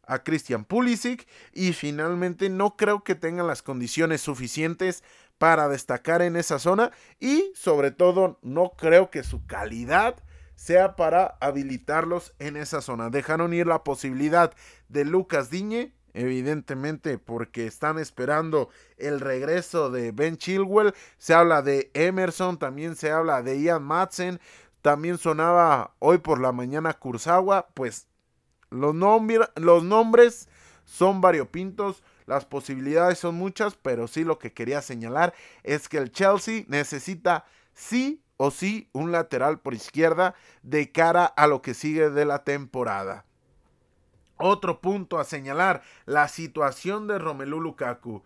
[0.08, 5.02] a Christian Pulisic y finalmente no creo que tengan las condiciones suficientes
[5.38, 6.90] para destacar en esa zona
[7.20, 10.16] y sobre todo no creo que su calidad
[10.54, 13.10] sea para habilitarlos en esa zona.
[13.10, 14.54] Dejaron ir la posibilidad
[14.88, 20.94] de Lucas Diñe, evidentemente porque están esperando el regreso de Ben Chilwell.
[21.18, 24.40] Se habla de Emerson, también se habla de Ian Madsen,
[24.80, 28.06] también sonaba hoy por la mañana Kurzawa, pues
[28.74, 28.94] los,
[29.84, 30.48] nombres
[30.84, 32.02] son variopintos.
[32.26, 37.44] Las posibilidades son muchas, pero sí lo que quería señalar es que el Chelsea necesita
[37.74, 42.42] sí o sí un lateral por izquierda de cara a lo que sigue de la
[42.42, 43.26] temporada.
[44.36, 48.24] Otro punto a señalar, la situación de Romelu Lukaku.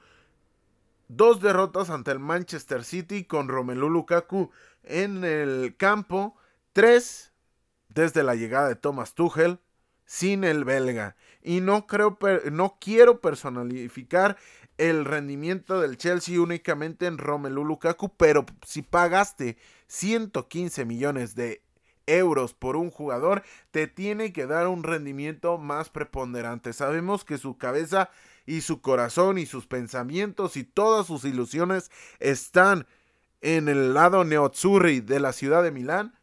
[1.08, 4.50] Dos derrotas ante el Manchester City con Romelu Lukaku
[4.84, 6.36] en el campo.
[6.72, 7.32] Tres
[7.88, 9.60] desde la llegada de Thomas Tuchel
[10.08, 11.16] sin el belga.
[11.42, 12.18] Y no creo,
[12.50, 14.38] no quiero personalificar
[14.78, 21.62] el rendimiento del Chelsea únicamente en Romelu Lukaku, pero si pagaste 115 millones de
[22.06, 26.72] euros por un jugador, te tiene que dar un rendimiento más preponderante.
[26.72, 28.10] Sabemos que su cabeza
[28.46, 32.86] y su corazón y sus pensamientos y todas sus ilusiones están
[33.42, 36.18] en el lado neozzurri de la ciudad de Milán,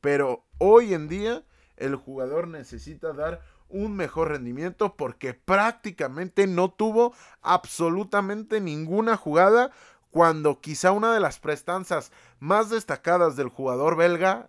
[0.00, 1.42] pero hoy en día
[1.76, 9.72] el jugador necesita dar un mejor rendimiento porque prácticamente no tuvo absolutamente ninguna jugada
[10.10, 14.48] cuando quizá una de las prestanzas más destacadas del jugador belga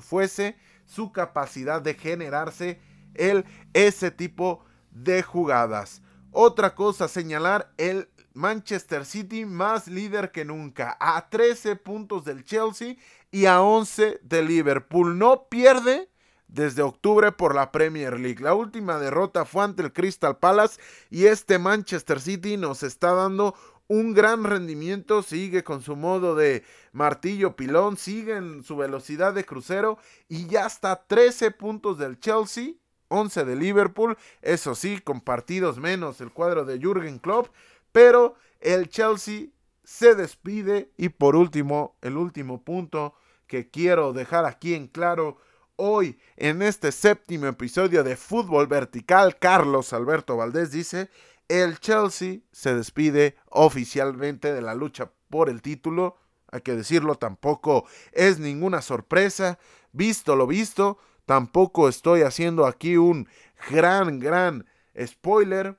[0.00, 0.56] fuese
[0.86, 2.80] su capacidad de generarse
[3.14, 6.02] el, ese tipo de jugadas.
[6.30, 12.44] Otra cosa a señalar, el Manchester City más líder que nunca, a 13 puntos del
[12.44, 12.96] Chelsea
[13.30, 15.18] y a 11 de Liverpool.
[15.18, 16.08] No pierde
[16.48, 18.42] desde octubre por la Premier League.
[18.42, 20.80] La última derrota fue ante el Crystal Palace
[21.10, 23.54] y este Manchester City nos está dando
[23.86, 29.44] un gran rendimiento, sigue con su modo de martillo pilón, sigue en su velocidad de
[29.44, 32.74] crucero y ya está 13 puntos del Chelsea,
[33.08, 37.48] 11 de Liverpool, eso sí, con partidos menos el cuadro de Jürgen Klopp,
[37.90, 39.46] pero el Chelsea
[39.84, 43.14] se despide y por último, el último punto
[43.46, 45.38] que quiero dejar aquí en claro
[45.78, 51.08] hoy en este séptimo episodio de Fútbol Vertical, Carlos Alberto Valdés dice,
[51.46, 56.16] el Chelsea se despide oficialmente de la lucha por el título.
[56.50, 59.58] Hay que decirlo, tampoco es ninguna sorpresa.
[59.92, 63.28] Visto lo visto, tampoco estoy haciendo aquí un
[63.70, 64.66] gran, gran
[65.00, 65.78] spoiler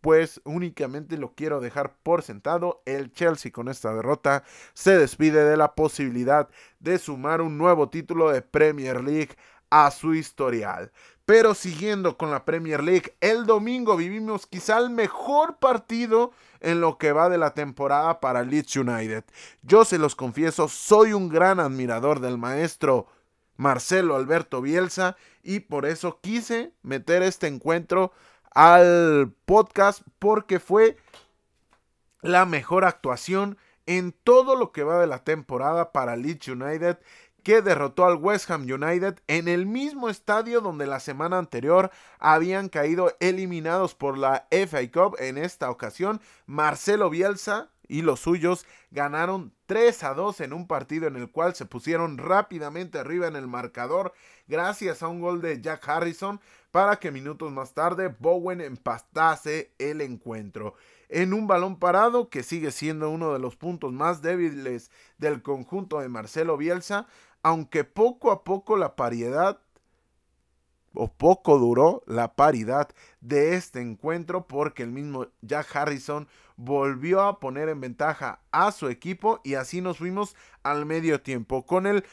[0.00, 2.82] pues únicamente lo quiero dejar por sentado.
[2.86, 8.30] El Chelsea con esta derrota se despide de la posibilidad de sumar un nuevo título
[8.30, 9.36] de Premier League
[9.70, 10.90] a su historial.
[11.24, 16.98] Pero siguiendo con la Premier League, el domingo vivimos quizá el mejor partido en lo
[16.98, 19.24] que va de la temporada para Leeds United.
[19.62, 23.06] Yo se los confieso, soy un gran admirador del maestro
[23.56, 28.12] Marcelo Alberto Bielsa y por eso quise meter este encuentro
[28.54, 30.96] al podcast porque fue
[32.22, 36.98] la mejor actuación en todo lo que va de la temporada para Leeds United
[37.42, 42.68] que derrotó al West Ham United en el mismo estadio donde la semana anterior habían
[42.68, 45.16] caído eliminados por la FA Cup.
[45.18, 51.08] En esta ocasión, Marcelo Bielsa y los suyos ganaron 3 a 2 en un partido
[51.08, 54.12] en el cual se pusieron rápidamente arriba en el marcador
[54.46, 60.02] gracias a un gol de Jack Harrison para que minutos más tarde Bowen empastase el
[60.02, 60.74] encuentro.
[61.08, 65.98] En un balón parado que sigue siendo uno de los puntos más débiles del conjunto
[65.98, 67.08] de Marcelo Bielsa,
[67.42, 69.58] aunque poco a poco la paridad
[70.94, 72.88] o poco duró la paridad
[73.20, 78.88] de este encuentro porque el mismo Jack Harrison volvió a poner en ventaja a su
[78.88, 82.04] equipo y así nos fuimos al medio tiempo con el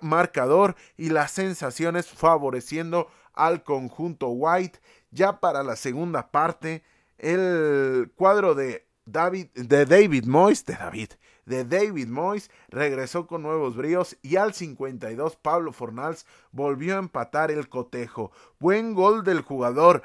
[0.00, 4.80] marcador y las sensaciones favoreciendo al conjunto White.
[5.10, 6.82] Ya para la segunda parte,
[7.18, 11.10] el cuadro de David, de David Moyes, de David,
[11.46, 17.50] de David Moyes regresó con nuevos bríos y al 52 Pablo Fornals volvió a empatar
[17.50, 18.32] el cotejo.
[18.58, 20.02] Buen gol del jugador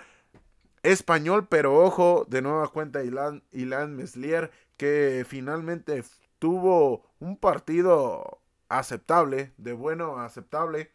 [0.83, 6.03] español, pero ojo, de nueva cuenta Ilan, Ilan Meslier, que finalmente
[6.39, 10.91] tuvo un partido aceptable, de bueno aceptable.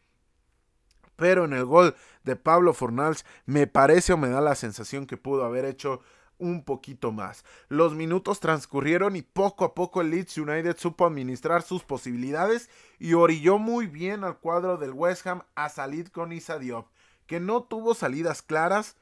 [1.16, 5.16] Pero en el gol de Pablo Fornals me parece o me da la sensación que
[5.16, 6.00] pudo haber hecho
[6.42, 7.44] un poquito más.
[7.68, 13.14] Los minutos transcurrieron y poco a poco el Leeds United supo administrar sus posibilidades y
[13.14, 16.88] orilló muy bien al cuadro del West Ham a salir con Isa Diop,
[17.26, 18.96] que no tuvo salidas claras,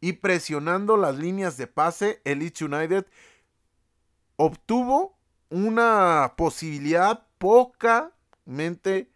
[0.00, 3.06] y presionando las líneas de pase, el Leeds United
[4.36, 5.16] obtuvo
[5.50, 9.10] una posibilidad pocamente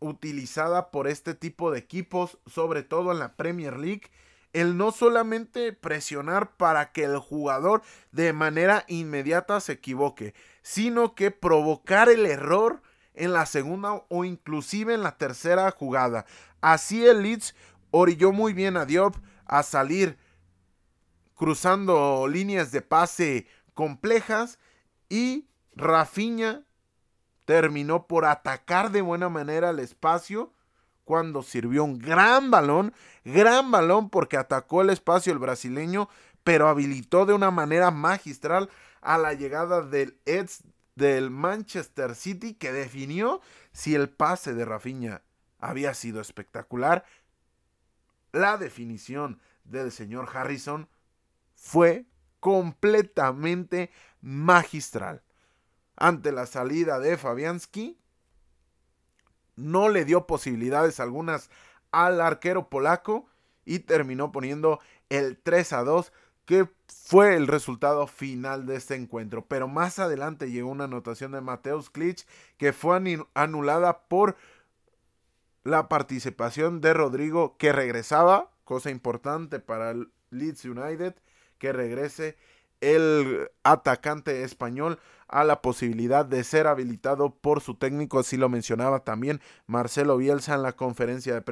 [0.00, 4.10] utilizada por este tipo de equipos, sobre todo en la Premier League,
[4.60, 11.30] el no solamente presionar para que el jugador de manera inmediata se equivoque, sino que
[11.30, 12.82] provocar el error
[13.14, 16.26] en la segunda o inclusive en la tercera jugada.
[16.60, 17.54] Así el Leeds
[17.90, 20.18] orilló muy bien a Diop a salir
[21.34, 24.58] cruzando líneas de pase complejas
[25.08, 26.64] y Rafinha
[27.44, 30.52] terminó por atacar de buena manera el espacio
[31.08, 32.92] cuando sirvió un gran balón,
[33.24, 36.10] gran balón porque atacó el espacio el brasileño,
[36.44, 38.68] pero habilitó de una manera magistral
[39.00, 40.64] a la llegada del Eds
[40.96, 43.40] del Manchester City que definió
[43.72, 45.22] si el pase de Rafinha
[45.58, 47.06] había sido espectacular.
[48.32, 50.90] La definición del señor Harrison
[51.54, 52.04] fue
[52.38, 53.90] completamente
[54.20, 55.22] magistral.
[55.96, 57.98] Ante la salida de Fabianski,
[59.58, 61.50] no le dio posibilidades algunas
[61.90, 63.26] al arquero polaco
[63.64, 66.12] y terminó poniendo el 3 a 2
[66.46, 69.44] que fue el resultado final de este encuentro.
[69.46, 72.98] Pero más adelante llegó una anotación de Mateus Klitsch que fue
[73.34, 74.36] anulada por
[75.64, 81.14] la participación de Rodrigo que regresaba, cosa importante para el Leeds United,
[81.58, 82.38] que regrese
[82.80, 89.00] el atacante español a la posibilidad de ser habilitado por su técnico, así lo mencionaba
[89.00, 91.42] también Marcelo Bielsa en la conferencia de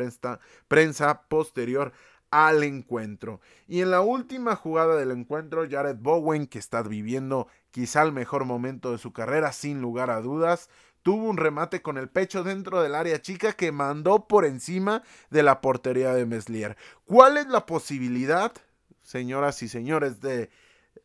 [0.68, 1.92] prensa, posterior
[2.30, 3.40] al encuentro.
[3.68, 8.46] Y en la última jugada del encuentro, Jared Bowen, que está viviendo quizá el mejor
[8.46, 10.70] momento de su carrera, sin lugar a dudas,
[11.02, 15.42] tuvo un remate con el pecho dentro del área chica que mandó por encima de
[15.42, 16.76] la portería de Meslier.
[17.04, 18.52] ¿Cuál es la posibilidad,
[19.02, 20.50] señoras y señores de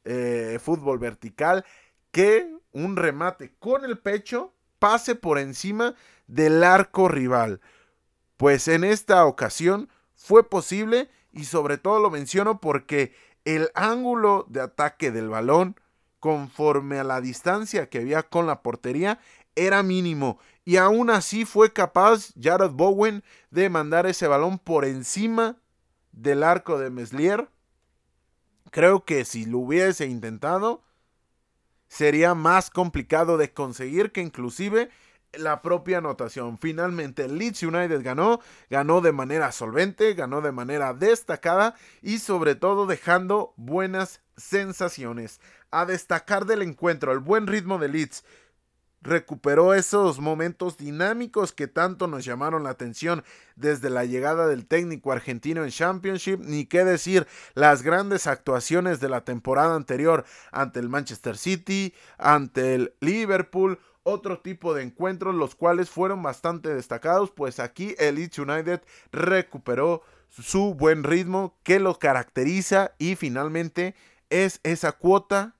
[0.05, 1.65] eh, fútbol vertical,
[2.11, 5.95] que un remate con el pecho pase por encima
[6.27, 7.61] del arco rival.
[8.37, 13.13] Pues en esta ocasión fue posible y sobre todo lo menciono porque
[13.45, 15.75] el ángulo de ataque del balón
[16.19, 19.19] conforme a la distancia que había con la portería
[19.55, 25.57] era mínimo y aún así fue capaz Jared Bowen de mandar ese balón por encima
[26.11, 27.49] del arco de Meslier.
[28.69, 30.83] Creo que si lo hubiese intentado
[31.87, 34.89] sería más complicado de conseguir que inclusive
[35.33, 36.57] la propia anotación.
[36.57, 42.85] Finalmente, Leeds United ganó, ganó de manera solvente, ganó de manera destacada y sobre todo
[42.85, 45.39] dejando buenas sensaciones.
[45.69, 48.25] A destacar del encuentro, el buen ritmo de Leeds,
[49.01, 53.23] recuperó esos momentos dinámicos que tanto nos llamaron la atención
[53.55, 59.09] desde la llegada del técnico argentino en Championship, ni qué decir las grandes actuaciones de
[59.09, 65.55] la temporada anterior ante el Manchester City, ante el Liverpool, otro tipo de encuentros los
[65.55, 71.99] cuales fueron bastante destacados, pues aquí el Leeds United recuperó su buen ritmo que lo
[71.99, 73.95] caracteriza y finalmente
[74.29, 75.55] es esa cuota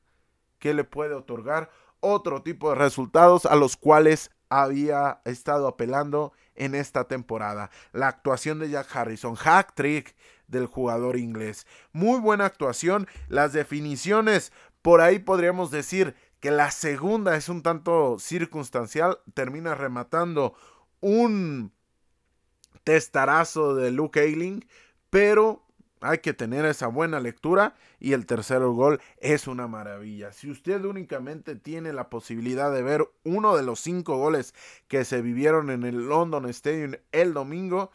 [0.59, 1.71] que le puede otorgar
[2.01, 7.71] otro tipo de resultados a los cuales había estado apelando en esta temporada.
[7.93, 10.15] La actuación de Jack Harrison, hack trick
[10.47, 11.65] del jugador inglés.
[11.93, 13.07] Muy buena actuación.
[13.29, 19.19] Las definiciones, por ahí podríamos decir que la segunda es un tanto circunstancial.
[19.33, 20.53] Termina rematando
[20.99, 21.71] un
[22.83, 24.65] testarazo de Luke Ayling,
[25.09, 25.63] pero
[26.01, 30.33] hay que tener esa buena lectura y el tercer gol es una maravilla.
[30.33, 34.53] Si usted únicamente tiene la posibilidad de ver uno de los cinco goles
[34.87, 37.91] que se vivieron en el London Stadium el domingo,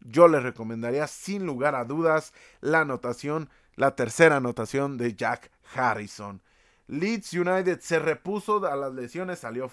[0.00, 6.42] yo le recomendaría sin lugar a dudas la anotación, la tercera anotación de Jack Harrison.
[6.88, 9.70] Leeds United se repuso a las lesiones, salió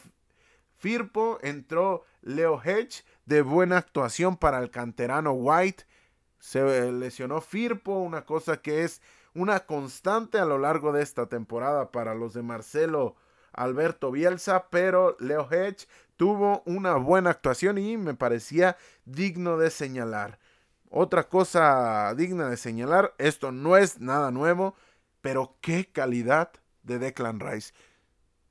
[0.78, 5.86] Firpo, entró Leo Hedge de buena actuación para el canterano White
[6.46, 9.02] se lesionó Firpo, una cosa que es
[9.34, 13.16] una constante a lo largo de esta temporada para los de Marcelo
[13.52, 20.38] Alberto Bielsa, pero Leo Hedge tuvo una buena actuación y me parecía digno de señalar.
[20.92, 24.76] Otra cosa digna de señalar, esto no es nada nuevo,
[25.22, 26.52] pero qué calidad
[26.84, 27.74] de Declan Rice.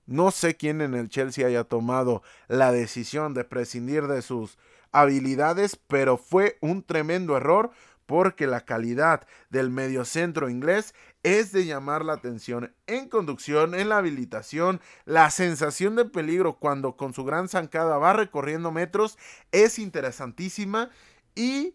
[0.04, 4.58] No sé quién en el Chelsea haya tomado la decisión de prescindir de sus
[4.94, 7.72] habilidades, pero fue un tremendo error
[8.06, 13.98] porque la calidad del mediocentro inglés es de llamar la atención en conducción, en la
[13.98, 19.18] habilitación, la sensación de peligro cuando con su gran zancada va recorriendo metros
[19.52, 20.90] es interesantísima
[21.34, 21.74] y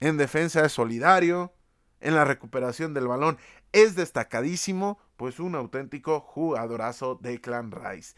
[0.00, 1.52] en defensa es solidario,
[2.00, 3.38] en la recuperación del balón
[3.72, 8.16] es destacadísimo, pues un auténtico jugadorazo de Clan Rice.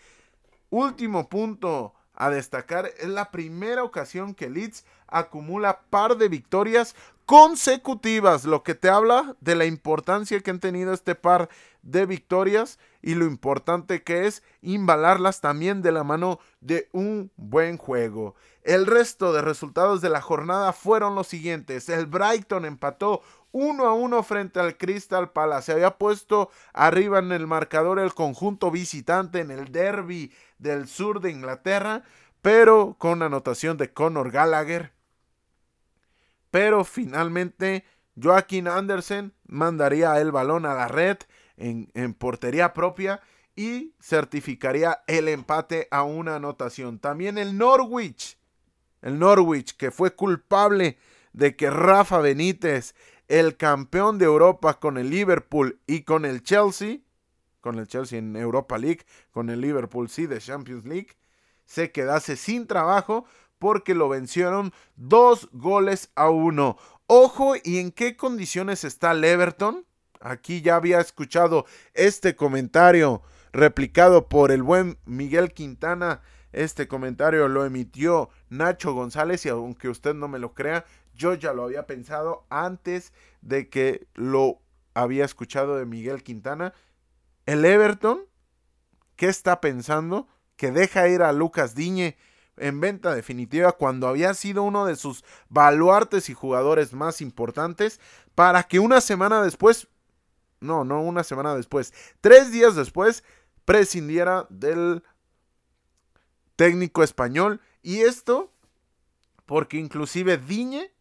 [0.71, 6.95] Último punto a destacar, es la primera ocasión que Leeds acumula par de victorias
[7.33, 11.49] consecutivas, lo que te habla de la importancia que han tenido este par
[11.81, 17.79] de victorias y lo importante que es imbalarlas también de la mano de un buen
[17.79, 18.35] juego.
[18.65, 21.89] El resto de resultados de la jornada fueron los siguientes.
[21.89, 23.23] El Brighton empató
[23.53, 25.65] 1 a 1 frente al Crystal Palace.
[25.65, 31.23] Se había puesto arriba en el marcador el conjunto visitante en el derby del sur
[31.23, 32.03] de Inglaterra,
[32.43, 34.93] pero con anotación de Conor Gallagher.
[36.53, 37.87] Pero finalmente
[38.23, 41.17] Joaquín Andersen mandaría el balón a la red
[41.57, 43.23] en, portería propia
[43.57, 46.99] y certificaría el empate a una anotación.
[46.99, 48.37] También el Norwich,
[49.01, 50.99] el Norwich que fue culpable
[51.33, 52.95] de que Rafa Benítez,
[53.29, 56.99] el campeón de Europa con el Liverpool y con el Chelsea,
[57.63, 61.17] con el Chelsea en Europa League, con el Liverpool sí de Champions League,
[61.65, 63.25] se quedase sin trabajo
[63.63, 66.77] porque lo vencieron dos goles a uno.
[67.07, 69.87] Ojo, ¿y en qué condiciones está el Everton?
[70.19, 76.23] Aquí ya había escuchado este comentario replicado por el buen Miguel Quintana.
[76.51, 80.85] Este comentario lo emitió Nacho González y aunque usted no me lo crea,
[81.15, 84.61] yo ya lo había pensado antes de que lo
[84.93, 86.75] había escuchado de Miguel Quintana.
[87.47, 88.23] El Everton,
[89.15, 90.27] ¿qué está pensando?
[90.57, 92.17] Que deja ir a Lucas Diñe
[92.57, 98.01] en venta definitiva cuando había sido uno de sus baluartes y jugadores más importantes
[98.35, 99.89] para que una semana después,
[100.61, 103.25] no, no una semana después, tres días después,
[103.65, 105.03] prescindiera del
[106.57, 107.61] técnico español.
[107.83, 108.53] Y esto
[109.47, 110.93] porque inclusive Diñe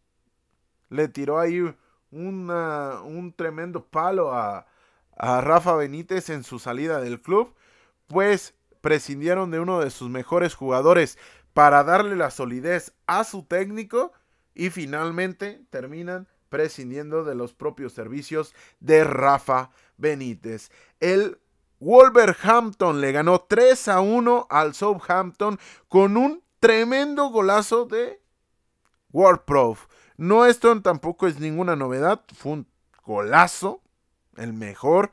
[0.88, 1.74] le tiró ahí
[2.10, 4.66] un tremendo palo a,
[5.16, 7.54] a Rafa Benítez en su salida del club,
[8.08, 11.18] pues prescindieron de uno de sus mejores jugadores
[11.54, 14.12] para darle la solidez a su técnico
[14.54, 20.70] y finalmente terminan prescindiendo de los propios servicios de Rafa Benítez.
[21.00, 21.38] El
[21.80, 28.20] Wolverhampton le ganó 3 a 1 al Southampton con un tremendo golazo de
[29.12, 29.86] WordProof.
[30.16, 32.68] No esto tampoco es ninguna novedad, fue un
[33.04, 33.82] golazo
[34.36, 35.12] el mejor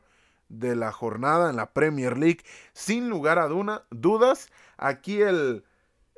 [0.50, 4.50] de la jornada en la Premier League, sin lugar a dudas.
[4.78, 5.64] Aquí el,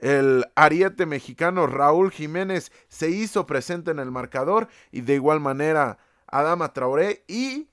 [0.02, 6.00] el ariete mexicano Raúl Jiménez se hizo presente en el marcador y de igual manera
[6.28, 7.70] Adama Traoré y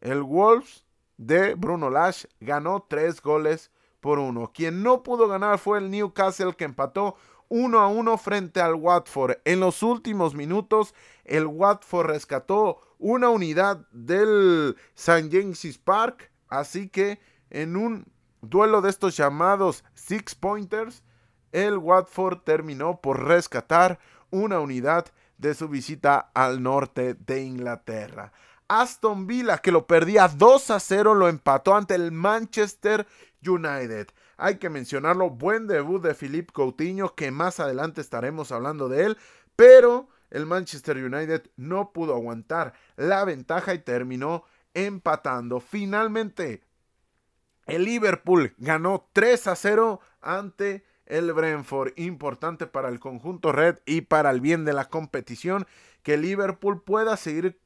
[0.00, 0.84] el Wolves
[1.16, 4.50] de Bruno Lash ganó tres goles por uno.
[4.52, 7.16] Quien no pudo ganar fue el Newcastle que empató
[7.48, 9.38] 1 a 1 frente al Watford.
[9.44, 10.94] En los últimos minutos,
[11.24, 15.28] el Watford rescató una unidad del St.
[15.30, 16.32] James's Park.
[16.48, 18.06] Así que en un
[18.40, 21.04] duelo de estos llamados Six Pointers,
[21.52, 23.98] el Watford terminó por rescatar
[24.30, 25.06] una unidad
[25.38, 28.32] de su visita al norte de Inglaterra.
[28.68, 33.06] Aston Villa, que lo perdía 2 a 0, lo empató ante el Manchester
[33.44, 34.08] United.
[34.36, 39.18] Hay que mencionarlo, buen debut de Philippe Coutinho, que más adelante estaremos hablando de él,
[39.56, 45.60] pero el Manchester United no pudo aguantar la ventaja y terminó empatando.
[45.60, 46.62] Finalmente,
[47.66, 51.92] el Liverpool ganó 3 a 0 ante el Brentford.
[51.96, 55.66] Importante para el conjunto red y para el bien de la competición
[56.02, 57.60] que Liverpool pueda seguir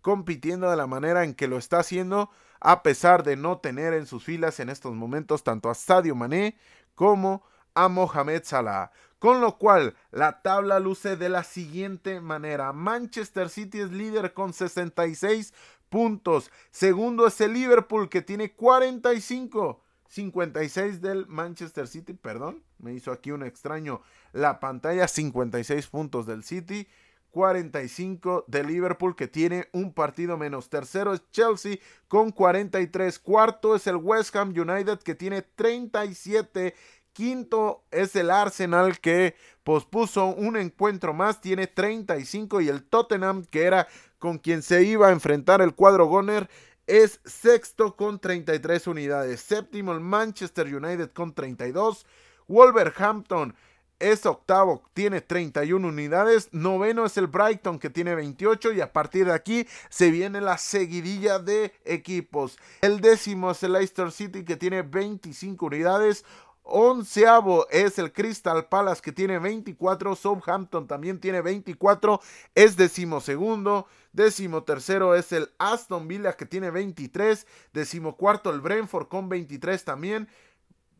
[0.00, 4.06] compitiendo de la manera en que lo está haciendo a pesar de no tener en
[4.06, 6.58] sus filas en estos momentos tanto a Sadio Mané
[6.94, 7.42] como
[7.74, 8.90] a Mohamed Salah.
[9.18, 12.72] Con lo cual, la tabla luce de la siguiente manera.
[12.72, 15.52] Manchester City es líder con 66
[15.90, 16.50] puntos.
[16.70, 19.82] Segundo es el Liverpool que tiene 45.
[20.10, 24.02] 56 del Manchester City, perdón, me hizo aquí un extraño
[24.32, 26.88] la pantalla, 56 puntos del City.
[27.30, 30.68] 45 de Liverpool que tiene un partido menos.
[30.68, 31.76] Tercero es Chelsea
[32.08, 33.20] con 43.
[33.20, 36.74] Cuarto es el West Ham United que tiene 37.
[37.12, 43.62] Quinto es el Arsenal que pospuso un encuentro más, tiene 35 y el Tottenham que
[43.62, 43.86] era
[44.18, 46.48] con quien se iba a enfrentar el cuadro Goner
[46.90, 49.40] es sexto con 33 unidades.
[49.40, 52.04] Séptimo el Manchester United con 32.
[52.48, 53.54] Wolverhampton
[54.00, 56.48] es octavo, tiene 31 unidades.
[56.50, 60.58] Noveno es el Brighton que tiene 28 y a partir de aquí se viene la
[60.58, 62.58] seguidilla de equipos.
[62.80, 66.24] El décimo es el Leicester City que tiene 25 unidades.
[66.70, 70.14] Onceavo es el Crystal Palace que tiene 24.
[70.14, 72.20] Southampton también tiene 24.
[72.54, 73.86] Es decimosegundo.
[74.12, 77.46] Décimo tercero es el Aston Villa que tiene 23.
[77.72, 80.28] Decimocuarto el Brentford con 23 también.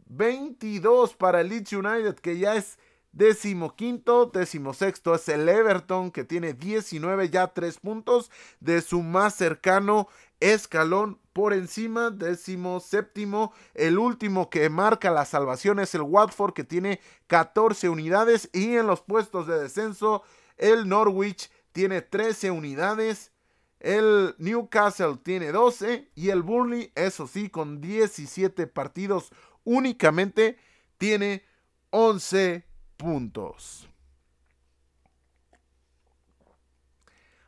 [0.07, 2.79] 22 para el Leeds United que ya es
[3.12, 4.27] decimoquinto.
[4.27, 10.09] Decimosexto es el Everton que tiene 19 ya 3 puntos de su más cercano
[10.41, 13.53] escalón por encima, décimo séptimo.
[13.74, 18.86] El último que marca la salvación es el Watford que tiene 14 unidades y en
[18.86, 20.22] los puestos de descenso
[20.57, 23.32] el Norwich tiene 13 unidades.
[23.78, 29.32] El Newcastle tiene 12 y el Burnley, eso sí, con 17 partidos
[29.64, 30.59] únicamente,
[30.99, 31.45] tiene
[31.91, 32.66] 11
[32.99, 33.88] puntos.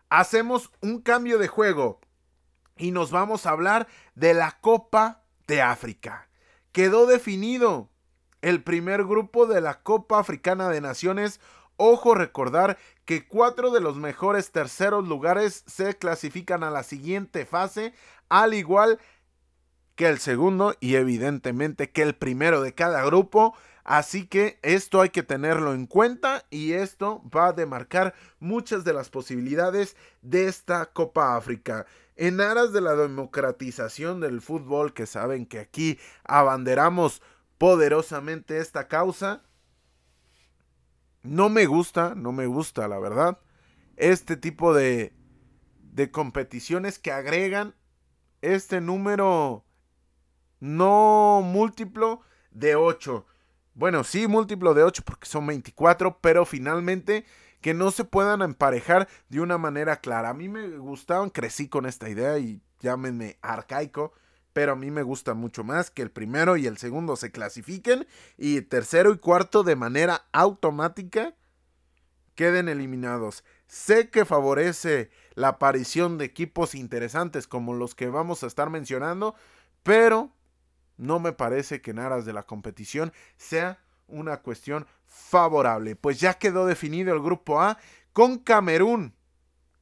[0.09, 2.01] Hacemos un cambio de juego
[2.83, 6.27] y nos vamos a hablar de la Copa de África.
[6.73, 7.89] Quedó definido
[8.41, 11.39] el primer grupo de la Copa Africana de Naciones.
[11.77, 17.95] Ojo recordar que cuatro de los mejores terceros lugares se clasifican a la siguiente fase,
[18.29, 18.99] al igual
[19.95, 23.55] que el segundo y evidentemente que el primero de cada grupo.
[23.85, 28.93] Así que esto hay que tenerlo en cuenta y esto va a demarcar muchas de
[28.93, 31.87] las posibilidades de esta Copa África.
[32.17, 37.23] En aras de la democratización del fútbol, que saben que aquí abanderamos
[37.59, 39.43] poderosamente esta causa,
[41.23, 43.39] no me gusta, no me gusta la verdad,
[43.97, 45.15] este tipo de,
[45.81, 47.75] de competiciones que agregan
[48.41, 49.65] este número
[50.63, 53.27] no múltiplo de 8.
[53.75, 57.25] Bueno, sí, múltiplo de 8 porque son 24, pero finalmente
[57.63, 60.31] que no se puedan emparejar de una manera clara.
[60.31, 64.13] A mí me gustaban, crecí con esta idea y llámenme arcaico,
[64.53, 68.07] pero a mí me gusta mucho más que el primero y el segundo se clasifiquen
[68.37, 71.35] y tercero y cuarto de manera automática
[72.35, 73.45] queden eliminados.
[73.67, 79.35] Sé que favorece la aparición de equipos interesantes como los que vamos a estar mencionando,
[79.83, 80.33] pero
[80.97, 83.83] no me parece que en aras de la competición sea
[84.13, 85.97] una cuestión favorable.
[85.97, 87.79] Pues ya quedó definido el grupo A
[88.13, 89.15] con Camerún,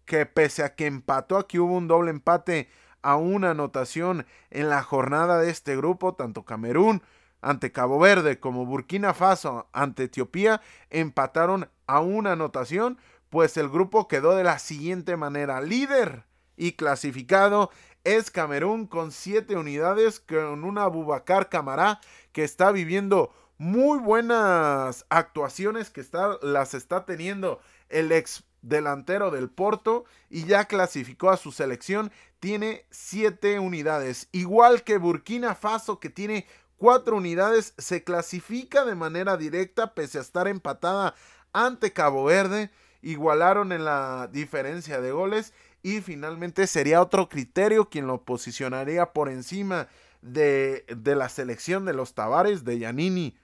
[0.04, 2.68] que pese a que empató, aquí hubo un doble empate
[3.02, 7.02] a una anotación en la jornada de este grupo, tanto Camerún
[7.42, 10.60] ante Cabo Verde como Burkina Faso ante Etiopía
[10.90, 12.98] empataron a una anotación,
[13.30, 16.24] pues el grupo quedó de la siguiente manera, líder
[16.56, 17.70] y clasificado
[18.04, 22.00] es Camerún con siete unidades, con una Bubacar Camará
[22.32, 29.50] que está viviendo muy buenas actuaciones que está, las está teniendo el ex delantero del
[29.50, 32.10] Porto y ya clasificó a su selección.
[32.40, 34.30] Tiene siete unidades.
[34.32, 36.46] Igual que Burkina Faso que tiene
[36.78, 41.14] cuatro unidades, se clasifica de manera directa pese a estar empatada
[41.52, 42.70] ante Cabo Verde.
[43.02, 45.52] Igualaron en la diferencia de goles
[45.82, 49.88] y finalmente sería otro criterio quien lo posicionaría por encima
[50.22, 53.36] de, de la selección de los Tavares de Yanini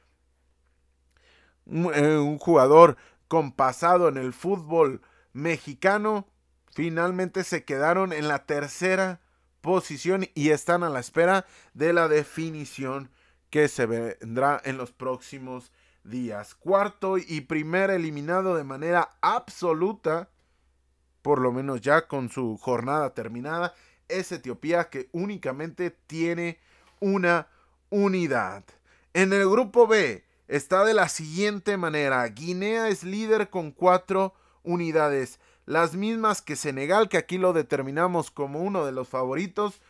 [1.67, 2.97] un jugador
[3.29, 5.03] con pasado en el fútbol
[5.33, 6.27] mexicano,
[6.73, 9.21] finalmente se quedaron en la tercera
[9.61, 11.45] posición y están a la espera
[11.75, 13.11] de la definición
[13.51, 15.73] que se vendrá en los próximos
[16.05, 16.55] días.
[16.55, 20.31] Cuarto y primer eliminado de manera absoluta,
[21.23, 23.75] por lo menos ya con su jornada terminada,
[24.09, 26.61] es Etiopía que únicamente tiene
[27.01, 27.49] una
[27.91, 28.65] unidad.
[29.15, 32.27] En el grupo B, está de la siguiente manera.
[32.29, 35.41] Guinea es líder con cuatro unidades.
[35.65, 39.81] Las mismas que Senegal, que aquí lo determinamos como uno de los favoritos.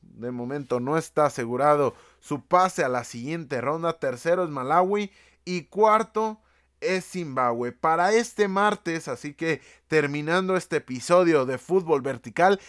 [0.00, 3.98] De momento no está asegurado su pase a la siguiente ronda.
[3.98, 5.10] Tercero es Malawi.
[5.44, 6.40] Y cuarto
[6.80, 7.72] es Zimbabue.
[7.72, 12.60] Para este martes, así que terminando este episodio de fútbol vertical,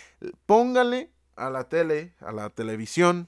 [0.46, 3.28] póngale a la tele, a la televisión,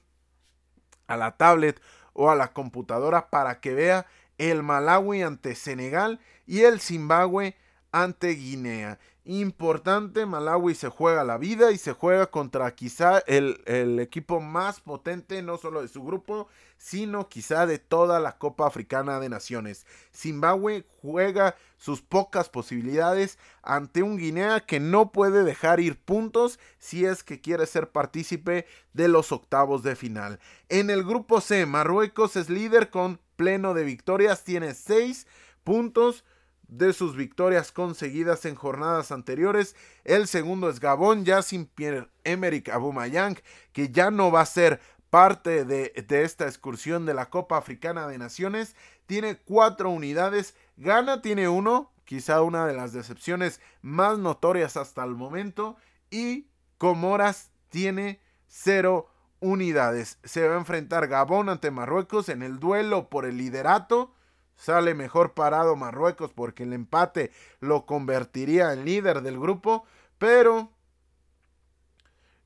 [1.06, 1.80] a la tablet
[2.16, 4.06] o a la computadora para que vea
[4.38, 7.54] el Malawi ante Senegal y el Zimbabue
[7.96, 8.98] ante Guinea.
[9.24, 14.80] Importante, Malawi se juega la vida y se juega contra quizá el, el, equipo más
[14.80, 19.86] potente, no solo de su grupo, sino quizá de toda la Copa Africana de Naciones.
[20.14, 27.06] Zimbabue juega sus pocas posibilidades ante un Guinea que no puede dejar ir puntos si
[27.06, 30.38] es que quiere ser partícipe de los octavos de final.
[30.68, 35.26] En el grupo C, Marruecos es líder con pleno de victorias, tiene seis
[35.64, 36.24] puntos
[36.68, 39.76] de sus victorias conseguidas en jornadas anteriores.
[40.04, 43.38] El segundo es Gabón, ya sin Pierre-Emerick Aubameyang,
[43.72, 48.18] que ya no va a ser parte de, esta excursión de la Copa Africana de
[48.18, 48.74] Naciones.
[49.06, 50.54] Tiene cuatro unidades.
[50.76, 55.76] Ghana tiene uno, quizá una de las decepciones más notorias hasta el momento.
[56.10, 56.48] Y
[56.78, 59.08] Comoras tiene cero
[59.40, 60.18] unidades.
[60.24, 64.12] Se va a enfrentar Gabón ante Marruecos en el duelo por el liderato.
[64.56, 67.30] Sale mejor parado Marruecos porque el empate
[67.60, 69.84] lo convertiría en líder del grupo.
[70.18, 70.72] Pero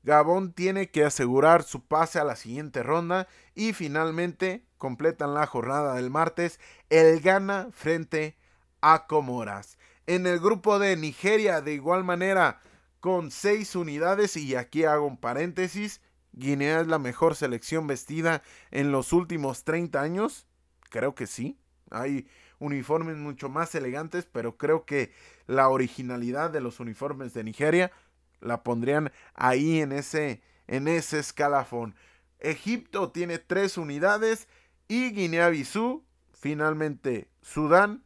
[0.03, 5.93] Gabón tiene que asegurar su pase a la siguiente ronda y finalmente completan la jornada
[5.93, 6.59] del martes
[6.89, 8.35] el gana frente
[8.81, 9.77] a Comoras.
[10.07, 12.61] En el grupo de Nigeria de igual manera
[12.99, 16.01] con seis unidades y aquí hago un paréntesis,
[16.33, 18.41] Guinea es la mejor selección vestida
[18.71, 20.47] en los últimos 30 años.
[20.89, 21.60] Creo que sí.
[21.91, 22.27] Hay
[22.59, 25.13] uniformes mucho más elegantes, pero creo que
[25.47, 27.91] la originalidad de los uniformes de Nigeria
[28.39, 31.95] la pondrían ahí en ese, en ese escalafón.
[32.39, 34.47] Egipto tiene tres unidades
[34.87, 38.03] y Guinea-Bissau, finalmente Sudán,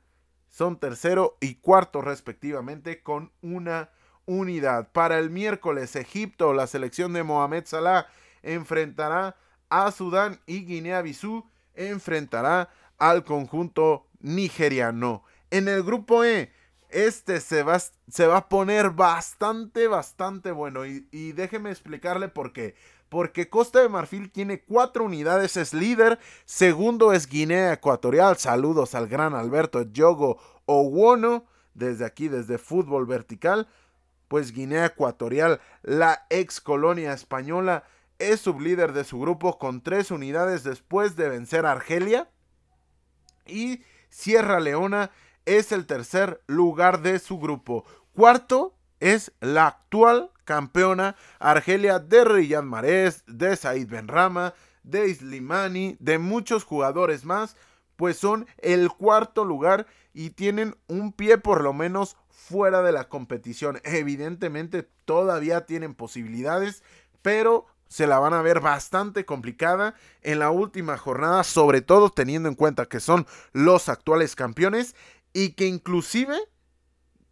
[0.50, 3.90] son tercero y cuarto respectivamente con una
[4.26, 4.92] unidad.
[4.92, 8.08] Para el miércoles, Egipto, la selección de Mohamed Salah,
[8.42, 9.36] enfrentará
[9.70, 15.24] a Sudán y Guinea-Bissau enfrentará al conjunto nigeriano.
[15.52, 16.52] En el grupo E,
[16.90, 20.86] este se va, se va a poner bastante, bastante bueno.
[20.86, 22.76] Y, déjeme explicarle por qué.
[23.10, 26.20] Porque Costa de Marfil tiene cuatro unidades, es líder.
[26.46, 28.38] Segundo es Guinea Ecuatorial.
[28.38, 31.46] Saludos al gran Alberto Yogo Owono.
[31.74, 33.68] Desde aquí, desde Fútbol Vertical.
[34.28, 37.84] Pues Guinea Ecuatorial, la ex colonia española,
[38.18, 42.30] es sublíder de su grupo con tres unidades después de vencer a Argelia.
[43.46, 45.12] Y Sierra Leona
[45.46, 47.86] es el tercer lugar de su grupo.
[48.14, 56.20] Cuarto es la actual campeona Argelia de Riyad Mahrez, de Said Benrama, de Islimani, de
[56.20, 57.58] muchos jugadores más,
[57.96, 63.10] pues son el cuarto lugar y tienen un pie por lo menos fuera de la
[63.10, 63.80] competición.
[63.84, 66.84] Evidentemente todavía tienen posibilidades,
[67.22, 67.66] pero
[67.96, 72.56] se la van a ver bastante complicada en la última jornada, sobre todo teniendo en
[72.56, 74.98] cuenta que son los actuales campeones
[75.32, 76.38] y que inclusive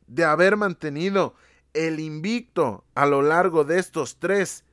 [0.08, 1.36] de haber mantenido
[1.74, 4.64] el invicto a lo largo de estos tres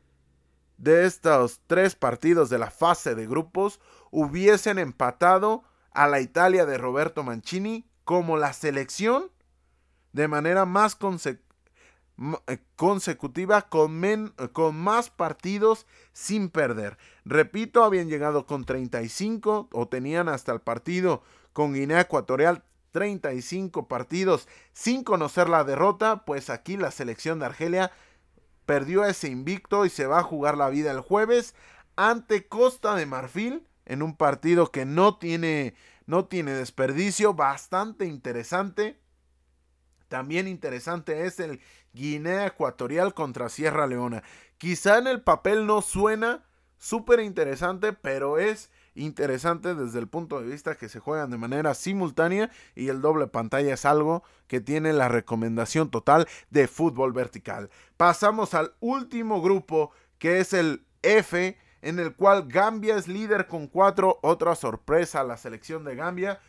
[0.77, 3.81] de estos tres partidos de la fase de grupos
[4.13, 9.33] hubiesen empatado a la Italia de Roberto Mancini como la selección
[10.13, 11.41] de manera más eh,
[12.77, 16.99] consecutiva con, con más partidos sin perder.
[17.25, 22.63] Repito, habían llegado con 35 o tenían hasta el partido con Guinea Ecuatorial
[22.93, 27.93] 35 partidos sin conocer la derrota, pues aquí la selección de Argelia
[28.67, 31.55] perdió ese invicto y se va a jugar la vida el jueves
[31.97, 35.75] ante Costa de Marfil en un partido que no tiene
[36.07, 38.99] no tiene desperdicio, bastante interesante.
[40.09, 41.61] También interesante es el
[41.93, 44.23] Guinea Ecuatorial contra Sierra Leona.
[44.59, 46.45] Quizá en el papel no suena
[46.79, 51.75] súper interesante, pero es interesante desde el punto de vista que se juegan de manera
[51.75, 57.71] simultánea y el doble pantalla es algo que tiene la recomendación total de fútbol vertical.
[57.97, 63.67] Pasamos al último grupo que es el F en el cual Gambia es líder con
[63.67, 66.41] cuatro, otra sorpresa la selección de Gambia.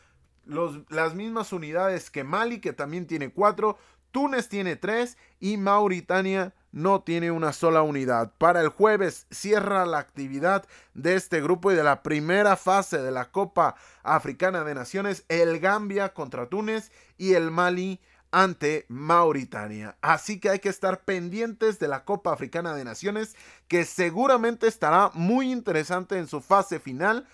[0.89, 3.77] las mismas unidades que Mali, que también tiene cuatro,
[4.11, 8.31] Túnez tiene tres y Mauritania no tiene una sola unidad.
[8.37, 13.11] Para el jueves cierra la actividad de este grupo y de la primera fase de
[13.11, 17.99] la Copa Africana de Naciones, el Gambia contra Túnez y el Mali
[18.31, 19.97] ante Mauritania.
[20.01, 23.35] Así que hay que estar pendientes de la Copa Africana de Naciones,
[23.67, 27.27] que seguramente estará muy interesante en su fase final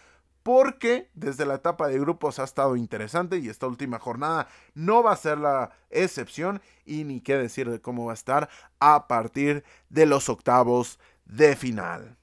[0.47, 5.11] porque desde la etapa de grupos ha estado interesante y esta última jornada no va
[5.11, 8.47] a ser la excepción y ni qué decir de cómo va a estar
[8.79, 12.15] a partir de los octavos de final.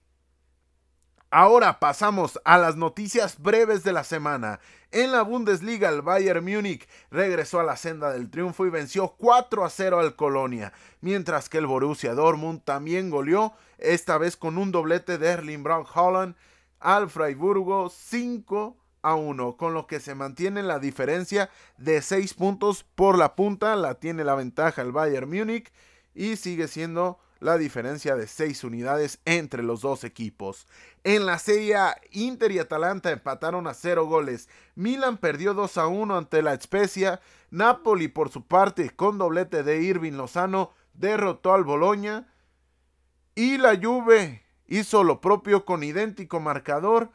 [1.31, 4.59] Ahora pasamos a las noticias breves de la semana.
[4.91, 9.67] En la Bundesliga, el Bayern Múnich regresó a la senda del triunfo y venció 4
[9.67, 10.73] a 0 al Colonia,
[11.03, 15.85] mientras que el Borussia Dortmund también goleó, esta vez con un doblete de Erling Braun
[15.95, 16.37] Holland
[16.85, 22.85] al Freiburgo 5 a 1, con lo que se mantiene la diferencia de 6 puntos
[22.95, 25.73] por la punta, la tiene la ventaja el Bayern Múnich
[26.15, 30.67] y sigue siendo la diferencia de 6 unidades entre los dos equipos.
[31.05, 31.77] En la Serie
[32.11, 34.51] Inter y Atalanta empataron a 0 goles.
[34.75, 37.21] Milan perdió 2 a 1 ante la Spezia.
[37.51, 42.31] Napoli, por su parte, con doblete de Irving Lozano, derrotó al Boloña.
[43.35, 47.11] Y la Juve hizo lo propio con idéntico marcador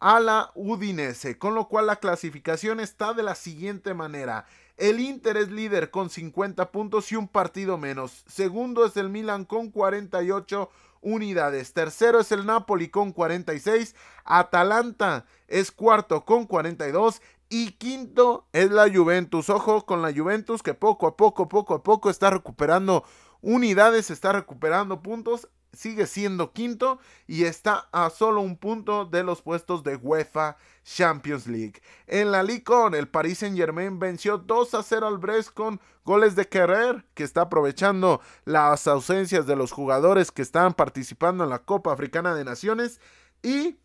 [0.00, 4.46] a la Udinese, con lo cual la clasificación está de la siguiente manera.
[4.76, 8.24] El Inter es líder con 50 puntos y un partido menos.
[8.28, 10.70] Segundo es el Milan con 48
[11.00, 11.72] unidades.
[11.72, 13.96] Tercero es el Napoli con 46.
[14.24, 17.20] Atalanta es cuarto con 42.
[17.48, 19.50] Y quinto es la Juventus.
[19.50, 23.04] Ojo con la Juventus que poco a poco, poco a poco está recuperando
[23.40, 29.42] unidades, está recuperando puntos sigue siendo quinto y está a solo un punto de los
[29.42, 31.80] puestos de UEFA Champions League.
[32.06, 32.64] En la Ligue
[32.94, 37.24] el Paris Saint Germain venció 2 a 0 al Brest con goles de Kerrer, que
[37.24, 42.44] está aprovechando las ausencias de los jugadores que están participando en la Copa Africana de
[42.44, 43.00] Naciones.
[43.42, 43.78] Y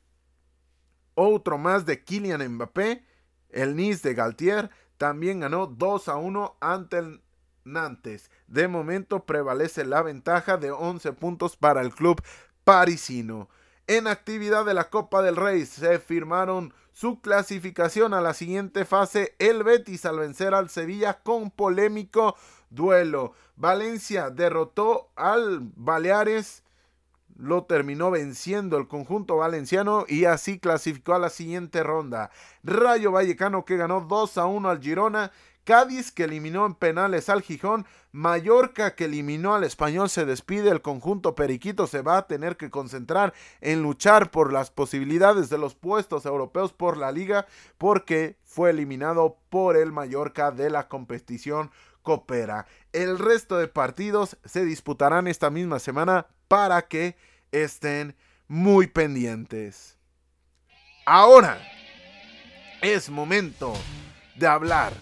[1.15, 3.05] otro más de Kylian Mbappé,
[3.49, 7.21] el Nice de Galtier, también ganó 2 a 1 ante el
[7.65, 8.29] Nantes.
[8.47, 12.21] De momento prevalece la ventaja de 11 puntos para el club
[12.63, 13.49] parisino.
[13.87, 19.35] En actividad de la Copa del Rey se firmaron su clasificación a la siguiente fase
[19.39, 22.35] el Betis al vencer al Sevilla con polémico
[22.69, 23.33] duelo.
[23.55, 26.63] Valencia derrotó al Baleares,
[27.35, 32.29] lo terminó venciendo el conjunto valenciano y así clasificó a la siguiente ronda.
[32.63, 35.31] Rayo Vallecano que ganó 2 a 1 al Girona
[35.63, 40.81] Cádiz que eliminó en penales al Gijón, Mallorca que eliminó al Español se despide, el
[40.81, 45.73] conjunto Periquito se va a tener que concentrar en luchar por las posibilidades de los
[45.73, 47.47] puestos europeos por la liga
[47.77, 52.67] porque fue eliminado por el Mallorca de la competición Coopera.
[52.91, 57.15] El resto de partidos se disputarán esta misma semana para que
[57.51, 58.15] estén
[58.47, 59.97] muy pendientes.
[61.05, 61.57] Ahora
[62.81, 63.73] es momento
[64.35, 64.93] de hablar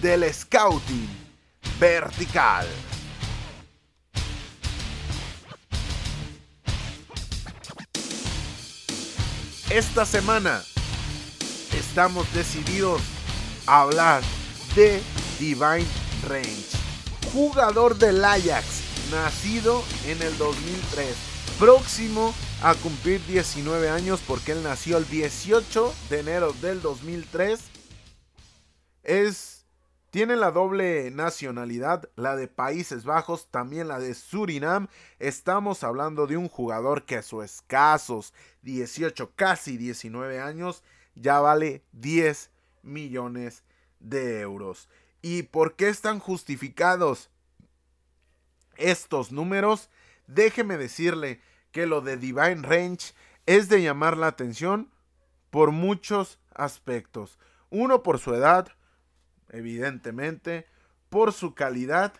[0.00, 1.08] del Scouting
[1.80, 2.66] Vertical.
[9.70, 10.62] Esta semana
[11.76, 13.02] estamos decididos
[13.66, 14.22] a hablar
[14.74, 15.02] de
[15.38, 15.86] Divine
[16.26, 16.66] Range,
[17.32, 18.64] jugador del Ajax,
[19.10, 21.14] nacido en el 2003,
[21.58, 27.60] próximo a cumplir 19 años porque él nació el 18 de enero del 2003.
[29.02, 29.57] Es
[30.10, 34.88] tiene la doble nacionalidad, la de Países Bajos, también la de Surinam.
[35.18, 38.32] Estamos hablando de un jugador que a sus escasos
[38.62, 40.82] 18, casi 19 años,
[41.14, 42.50] ya vale 10
[42.82, 43.64] millones
[44.00, 44.88] de euros.
[45.20, 47.30] ¿Y por qué están justificados
[48.76, 49.90] estos números?
[50.26, 51.40] Déjeme decirle
[51.70, 53.12] que lo de Divine Range
[53.44, 54.90] es de llamar la atención
[55.50, 57.38] por muchos aspectos.
[57.70, 58.68] Uno por su edad,
[59.50, 60.66] evidentemente,
[61.08, 62.12] por su calidad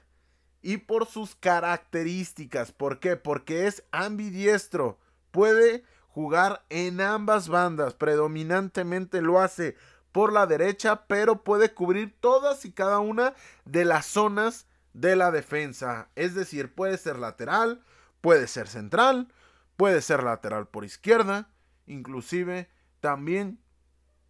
[0.62, 2.72] y por sus características.
[2.72, 3.16] ¿Por qué?
[3.16, 4.98] Porque es ambidiestro.
[5.30, 7.94] Puede jugar en ambas bandas.
[7.94, 9.76] Predominantemente lo hace
[10.12, 15.30] por la derecha, pero puede cubrir todas y cada una de las zonas de la
[15.30, 16.08] defensa.
[16.16, 17.84] Es decir, puede ser lateral,
[18.20, 19.32] puede ser central,
[19.76, 21.50] puede ser lateral por izquierda,
[21.86, 22.68] inclusive
[23.00, 23.60] también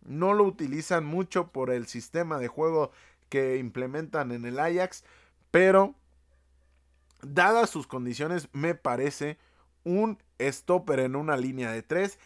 [0.08, 2.90] no lo utilizan mucho por el sistema de juego
[3.28, 5.04] que implementan en el Ajax,
[5.50, 5.94] pero
[7.22, 9.38] dadas sus condiciones me parece
[9.84, 12.18] un stopper en una línea de tres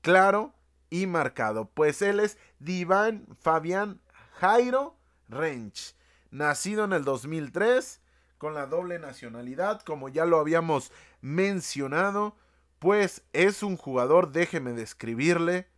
[0.00, 0.54] claro
[0.90, 4.00] y marcado, pues él es Divan Fabián
[4.34, 4.96] Jairo
[5.28, 5.94] Rench,
[6.30, 8.00] nacido en el 2003
[8.36, 12.36] con la doble nacionalidad, como ya lo habíamos mencionado,
[12.78, 15.68] pues es un jugador, déjeme describirle,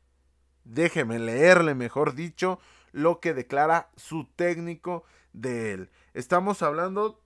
[0.65, 2.59] déjeme leerle, mejor dicho,
[2.93, 5.91] lo que declara su técnico de él.
[6.15, 7.21] Estamos hablando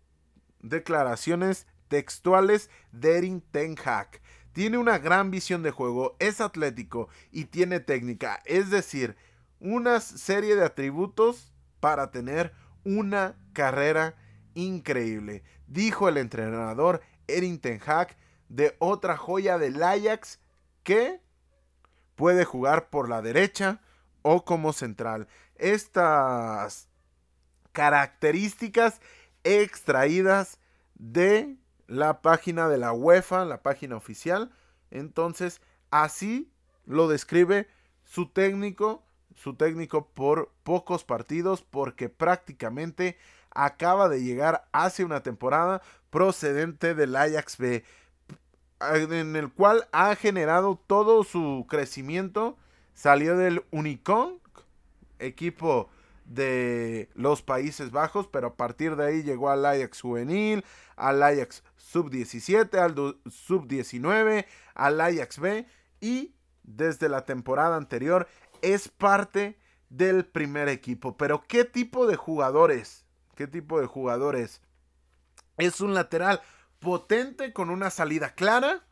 [0.60, 4.20] declaraciones textuales de Erin Ten Hag.
[4.52, 9.16] Tiene una gran visión de juego, es atlético y tiene técnica, es decir,
[9.60, 12.52] una serie de atributos para tener
[12.84, 14.16] una carrera
[14.54, 15.44] increíble.
[15.66, 18.16] Dijo el entrenador Erin Ten Hag
[18.48, 20.40] de otra joya del Ajax
[20.82, 21.20] que
[22.18, 23.80] Puede jugar por la derecha
[24.22, 25.28] o como central.
[25.54, 26.88] Estas
[27.70, 29.00] características
[29.44, 30.58] extraídas
[30.96, 31.54] de
[31.86, 34.50] la página de la UEFA, la página oficial.
[34.90, 35.60] Entonces,
[35.92, 36.52] así
[36.86, 37.68] lo describe
[38.02, 39.04] su técnico,
[39.36, 43.16] su técnico por pocos partidos, porque prácticamente
[43.50, 47.84] acaba de llegar hace una temporada procedente del Ajax B
[48.80, 52.56] en el cual ha generado todo su crecimiento.
[52.94, 54.38] Salió del Unicon,
[55.18, 55.88] equipo
[56.24, 60.64] de los Países Bajos, pero a partir de ahí llegó al Ajax juvenil,
[60.96, 62.94] al Ajax sub-17, al
[63.30, 65.66] sub-19, al Ajax B
[66.00, 68.28] y desde la temporada anterior
[68.62, 69.58] es parte
[69.88, 71.16] del primer equipo.
[71.16, 73.04] Pero ¿qué tipo de jugadores?
[73.34, 74.60] ¿Qué tipo de jugadores?
[75.56, 76.42] Es un lateral
[76.78, 78.84] potente con una salida clara,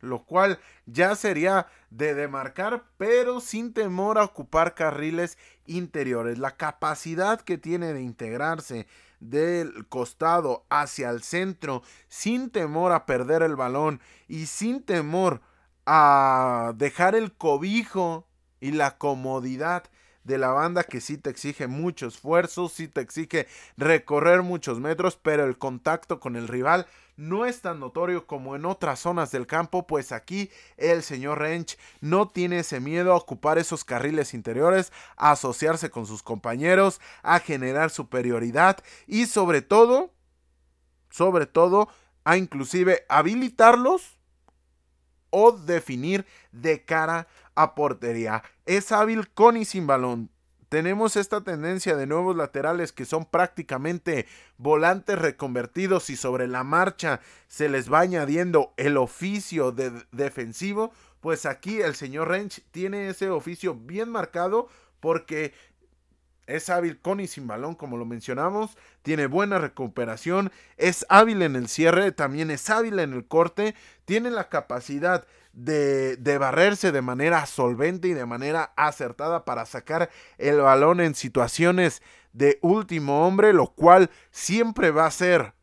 [0.00, 6.38] lo cual ya sería de demarcar, pero sin temor a ocupar carriles interiores.
[6.38, 8.86] La capacidad que tiene de integrarse
[9.20, 15.40] del costado hacia el centro, sin temor a perder el balón y sin temor
[15.86, 18.26] a dejar el cobijo
[18.60, 19.84] y la comodidad
[20.24, 25.18] de la banda que sí te exige mucho esfuerzo, sí te exige recorrer muchos metros,
[25.20, 29.46] pero el contacto con el rival no es tan notorio como en otras zonas del
[29.46, 34.92] campo, pues aquí el señor Rench no tiene ese miedo a ocupar esos carriles interiores,
[35.16, 40.10] a asociarse con sus compañeros, a generar superioridad y sobre todo,
[41.10, 41.88] sobre todo,
[42.24, 44.18] a inclusive habilitarlos
[45.30, 48.42] o definir de cara a portería.
[48.66, 50.31] Es hábil con y sin balón.
[50.72, 57.20] Tenemos esta tendencia de nuevos laterales que son prácticamente volantes reconvertidos y sobre la marcha
[57.46, 60.90] se les va añadiendo el oficio de defensivo.
[61.20, 64.66] Pues aquí el señor Rench tiene ese oficio bien marcado
[64.98, 65.52] porque
[66.46, 68.74] es hábil con y sin balón, como lo mencionamos.
[69.02, 70.50] Tiene buena recuperación.
[70.78, 72.12] Es hábil en el cierre.
[72.12, 73.74] También es hábil en el corte.
[74.06, 80.10] Tiene la capacidad de, de, barrerse de manera solvente y de manera acertada para sacar
[80.38, 85.54] el balón en situaciones de último hombre, lo cual siempre va a ser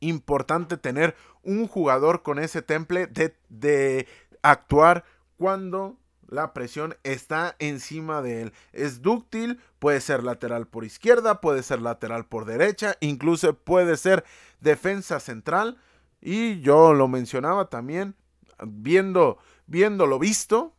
[0.00, 4.06] importante tener un jugador con ese temple de, de
[4.42, 5.04] actuar
[5.36, 5.98] cuando
[6.28, 8.52] la presión está encima de él.
[8.72, 14.24] Es dúctil, puede ser lateral por izquierda, puede ser lateral por derecha, incluso puede ser
[14.60, 15.78] defensa central.
[16.20, 18.16] Y yo lo mencionaba también,
[18.62, 20.74] viendo, lo visto,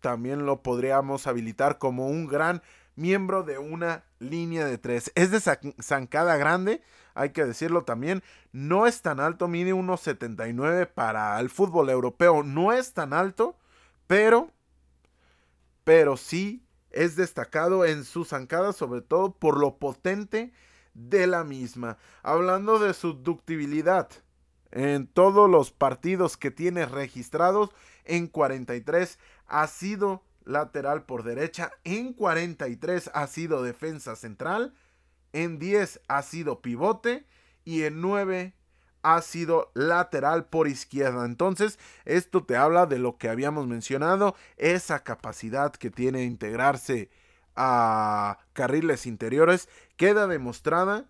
[0.00, 2.62] también lo podríamos habilitar como un gran
[2.96, 5.10] miembro de una línea de tres.
[5.14, 6.82] Es de zancada grande,
[7.14, 8.22] hay que decirlo también.
[8.52, 12.42] No es tan alto, mide 1,79 para el fútbol europeo.
[12.42, 13.56] No es tan alto,
[14.06, 14.50] pero
[15.84, 20.52] pero sí es destacado en su zancada, sobre todo por lo potente
[20.94, 21.98] de la misma.
[22.22, 24.08] Hablando de su ductibilidad,
[24.74, 27.70] en todos los partidos que tiene registrados,
[28.04, 34.74] en 43 ha sido lateral por derecha, en 43 ha sido defensa central,
[35.32, 37.24] en 10 ha sido pivote
[37.64, 38.52] y en 9
[39.02, 41.24] ha sido lateral por izquierda.
[41.24, 47.10] Entonces, esto te habla de lo que habíamos mencionado, esa capacidad que tiene integrarse
[47.54, 51.04] a carriles interiores queda demostrada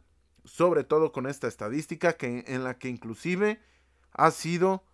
[0.44, 3.60] sobre todo con esta estadística que en la que inclusive
[4.12, 4.84] ha sido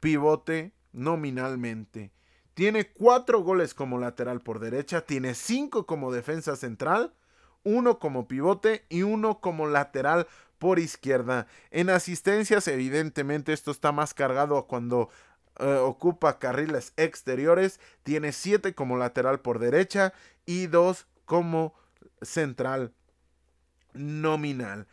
[0.00, 2.12] pivote nominalmente.
[2.54, 7.14] Tiene cuatro goles como lateral por derecha, tiene cinco como defensa central,
[7.64, 10.28] uno como pivote y uno como lateral
[10.58, 11.46] por izquierda.
[11.70, 15.10] En asistencias, evidentemente, esto está más cargado cuando
[15.58, 17.80] eh, ocupa carriles exteriores.
[18.02, 20.12] Tiene 7 como lateral por derecha
[20.46, 21.74] y 2 como
[22.22, 22.92] central
[23.94, 24.86] nominal.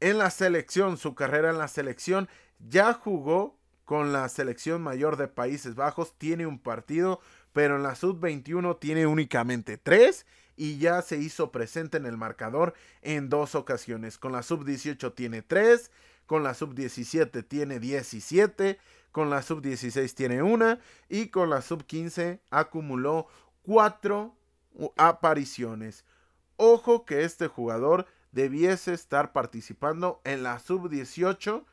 [0.00, 5.28] En la selección, su carrera en la selección, ya jugó con la selección mayor de
[5.28, 6.14] Países Bajos.
[6.18, 7.20] Tiene un partido,
[7.52, 10.26] pero en la sub-21 tiene únicamente 3
[10.56, 14.18] y ya se hizo presente en el marcador en dos ocasiones.
[14.18, 15.90] Con la sub-18 tiene 3,
[16.26, 18.78] con la sub-17 tiene 17,
[19.10, 23.26] con la sub-16 tiene una y con la sub-15 acumuló
[23.62, 24.36] 4
[24.96, 26.04] apariciones.
[26.56, 31.64] Ojo que este jugador debiese estar participando en la sub-18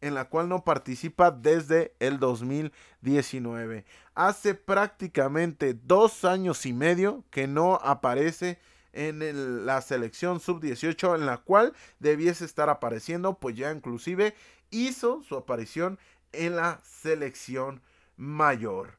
[0.00, 3.84] en la cual no participa desde el 2019.
[4.14, 8.58] Hace prácticamente dos años y medio que no aparece
[8.92, 14.34] en la selección sub-18 en la cual debiese estar apareciendo, pues ya inclusive
[14.70, 15.98] hizo su aparición
[16.32, 17.82] en la selección
[18.16, 18.98] mayor.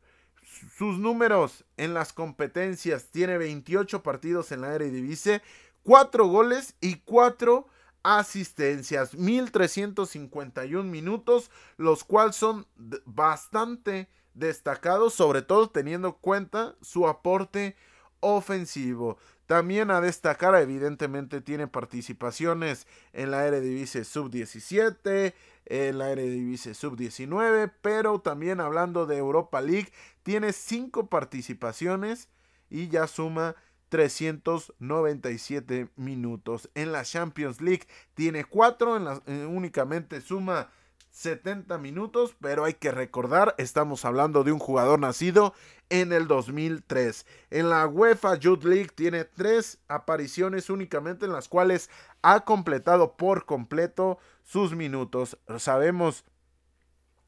[0.77, 5.41] Sus números en las competencias tiene 28 partidos en la Eredivisie,
[5.87, 7.65] 4 goles y 4
[8.03, 12.67] asistencias, 1351 minutos, los cuales son
[13.05, 17.77] bastante destacados, sobre todo teniendo en cuenta su aporte
[18.19, 19.17] ofensivo.
[19.45, 25.33] También a destacar, evidentemente, tiene participaciones en la Eredivisie Sub-17,
[25.67, 32.27] en la Eredivisie Sub-19, pero también hablando de Europa League, tiene cinco participaciones
[32.69, 33.55] y ya suma
[33.89, 36.69] 397 minutos.
[36.75, 40.69] En la Champions League tiene 4, en la, únicamente suma
[41.11, 45.55] 70 minutos, pero hay que recordar, estamos hablando de un jugador nacido
[45.89, 47.25] en el 2003.
[47.49, 51.89] En la UEFA Youth League tiene 3 apariciones únicamente en las cuales
[52.21, 55.39] ha completado por completo sus minutos.
[55.57, 56.23] Sabemos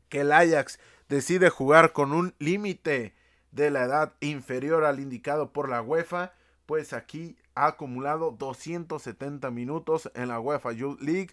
[0.07, 3.16] que el Ajax decide jugar con un límite
[3.51, 6.34] de la edad inferior al indicado por la UEFA,
[6.70, 11.32] pues aquí ha acumulado 270 minutos en la UEFA Youth League,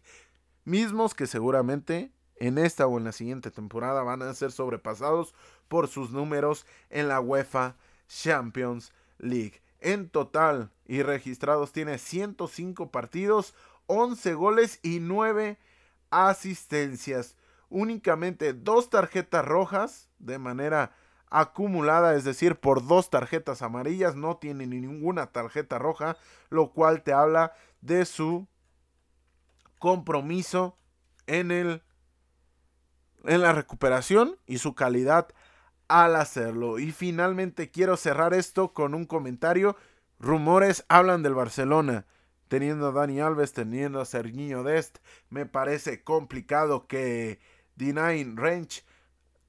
[0.65, 5.35] mismos que seguramente en esta o en la siguiente temporada van a ser sobrepasados
[5.69, 7.77] por sus números en la UEFA
[8.09, 9.61] Champions League.
[9.81, 13.55] En total y registrados tiene 105 partidos,
[13.89, 15.59] 11 goles y 9
[16.09, 17.37] asistencias.
[17.69, 20.97] Únicamente dos tarjetas rojas de manera
[21.31, 26.17] acumulada, es decir, por dos tarjetas amarillas, no tiene ninguna tarjeta roja,
[26.51, 28.47] lo cual te habla de su
[29.79, 30.77] compromiso
[31.27, 31.83] en el
[33.25, 35.29] en la recuperación y su calidad
[35.89, 36.79] al hacerlo.
[36.79, 39.77] Y finalmente quiero cerrar esto con un comentario.
[40.19, 42.07] Rumores hablan del Barcelona.
[42.49, 44.99] Teniendo a Dani Alves, teniendo a Serginho Dest,
[45.31, 47.41] me parece complicado que
[47.75, 48.85] Dinain Range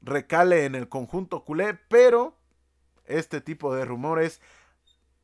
[0.02, 2.36] recale en el conjunto culé, pero
[3.06, 4.42] este tipo de rumores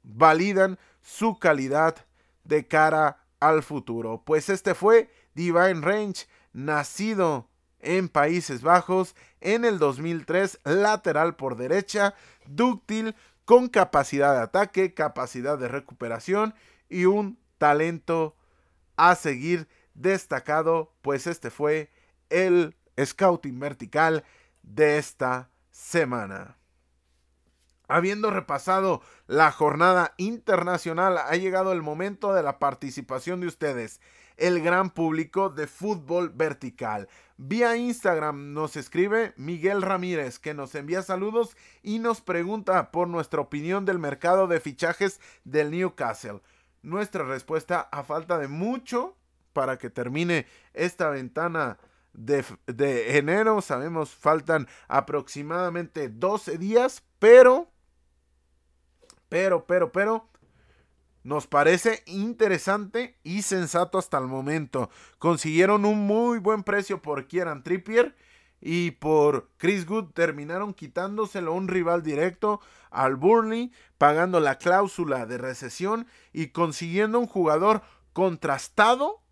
[0.04, 2.06] validan su calidad
[2.44, 4.24] de cara al futuro.
[4.26, 7.50] Pues este fue Divine Range, nacido
[7.80, 12.16] en Países Bajos en el 2003, lateral por derecha,
[12.46, 13.16] dúctil,
[13.46, 16.56] con capacidad de ataque, capacidad de recuperación
[16.90, 18.36] y un talento
[18.96, 21.92] a seguir destacado, pues este fue
[22.30, 24.24] el scouting vertical
[24.64, 26.57] de esta semana.
[27.88, 33.99] Habiendo repasado la jornada internacional, ha llegado el momento de la participación de ustedes,
[34.38, 37.07] el gran público de fútbol vertical.
[37.38, 43.41] Vía Instagram nos escribe Miguel Ramírez que nos envía saludos y nos pregunta por nuestra
[43.41, 46.41] opinión del mercado de fichajes del Newcastle.
[46.82, 49.16] Nuestra respuesta a falta de mucho
[49.51, 51.78] para que termine esta ventana
[52.14, 53.61] de, de enero.
[53.61, 57.70] Sabemos faltan aproximadamente 12 días, pero,
[59.30, 60.30] pero, pero, pero
[61.24, 64.89] nos parece interesante y sensato hasta el momento.
[65.20, 68.16] Consiguieron un muy buen precio por Kieran Trippier
[68.59, 72.61] y por Chris Good terminaron quitándoselo a un rival directo
[72.91, 77.82] al Burnley, pagando la cláusula de recesión y consiguiendo un jugador
[78.14, 79.23] contrastado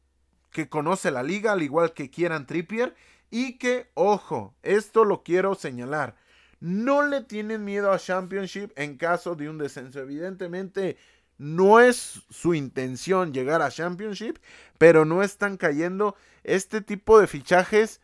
[0.52, 2.96] que conoce la liga al igual que Kieran Trippier
[3.30, 6.16] y que, ojo, esto lo quiero señalar,
[6.60, 10.00] no le tienen miedo a Championship en caso de un descenso.
[10.00, 10.98] Evidentemente,
[11.38, 14.38] no es su intención llegar a Championship,
[14.78, 18.00] pero no están cayendo este tipo de fichajes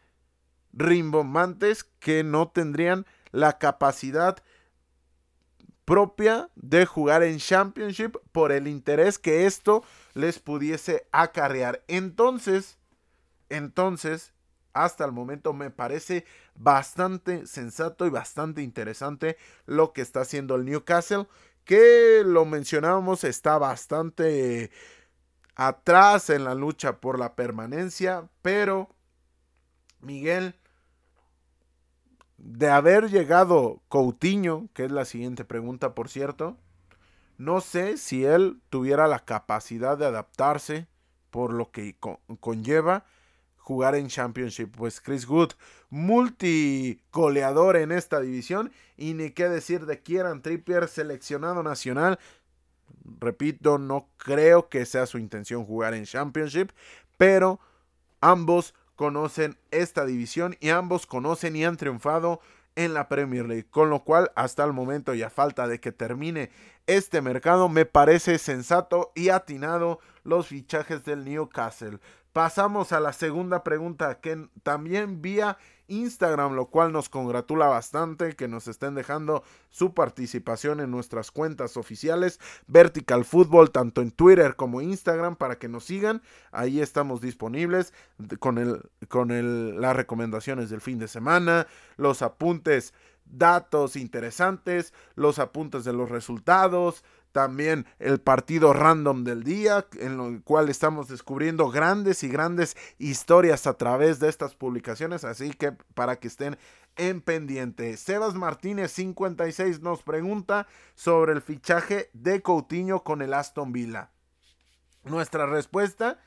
[0.74, 4.44] rimbombantes que no tendrían la capacidad
[5.88, 11.82] propia de jugar en Championship por el interés que esto les pudiese acarrear.
[11.88, 12.78] Entonces,
[13.48, 14.34] entonces,
[14.74, 16.26] hasta el momento me parece
[16.56, 21.26] bastante sensato y bastante interesante lo que está haciendo el Newcastle
[21.64, 24.72] que lo mencionábamos está bastante
[25.56, 28.90] atrás en la lucha por la permanencia, pero
[30.02, 30.56] Miguel,
[32.38, 36.58] de haber llegado Coutinho, que es la siguiente pregunta, por cierto,
[37.38, 40.88] no sé si él tuviera la capacidad de adaptarse
[41.30, 41.96] por lo que
[42.40, 43.06] conlleva
[43.58, 44.76] jugar en Championship.
[44.76, 45.52] Pues Chris Wood,
[45.90, 48.72] multigoleador en esta división.
[48.96, 52.18] Y ni qué decir de Kieran Trippier, seleccionado nacional.
[53.20, 56.72] Repito, no creo que sea su intención jugar en Championship,
[57.18, 57.60] pero
[58.22, 62.42] ambos conocen esta división y ambos conocen y han triunfado
[62.76, 63.68] en la Premier League.
[63.70, 66.52] Con lo cual, hasta el momento y a falta de que termine
[66.88, 72.00] este mercado, me parece sensato y atinado los fichajes del Newcastle.
[72.34, 75.58] Pasamos a la segunda pregunta que también vía
[75.88, 81.78] Instagram, lo cual nos congratula bastante que nos estén dejando su participación en nuestras cuentas
[81.78, 86.22] oficiales Vertical Football, tanto en Twitter como Instagram, para que nos sigan.
[86.52, 87.94] Ahí estamos disponibles
[88.40, 91.68] con, el, con el, las recomendaciones del fin de semana,
[91.98, 92.94] los apuntes
[93.30, 97.04] datos interesantes, los apuntes de los resultados,
[97.38, 103.68] también el partido random del día, en el cual estamos descubriendo grandes y grandes historias
[103.68, 105.24] a través de estas publicaciones.
[105.24, 106.58] Así que para que estén
[106.96, 107.96] en pendiente.
[107.96, 110.66] Sebas Martínez 56 nos pregunta
[110.96, 114.10] sobre el fichaje de Coutinho con el Aston Villa.
[115.04, 116.20] Nuestra respuesta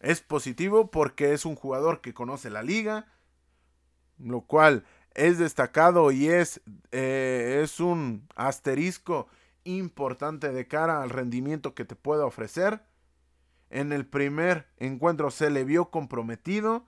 [0.00, 3.12] es positivo porque es un jugador que conoce la liga,
[4.16, 6.62] lo cual es destacado y es,
[6.92, 9.28] eh, es un asterisco
[9.66, 12.82] importante de cara al rendimiento que te puede ofrecer.
[13.68, 16.86] En el primer encuentro se le vio comprometido,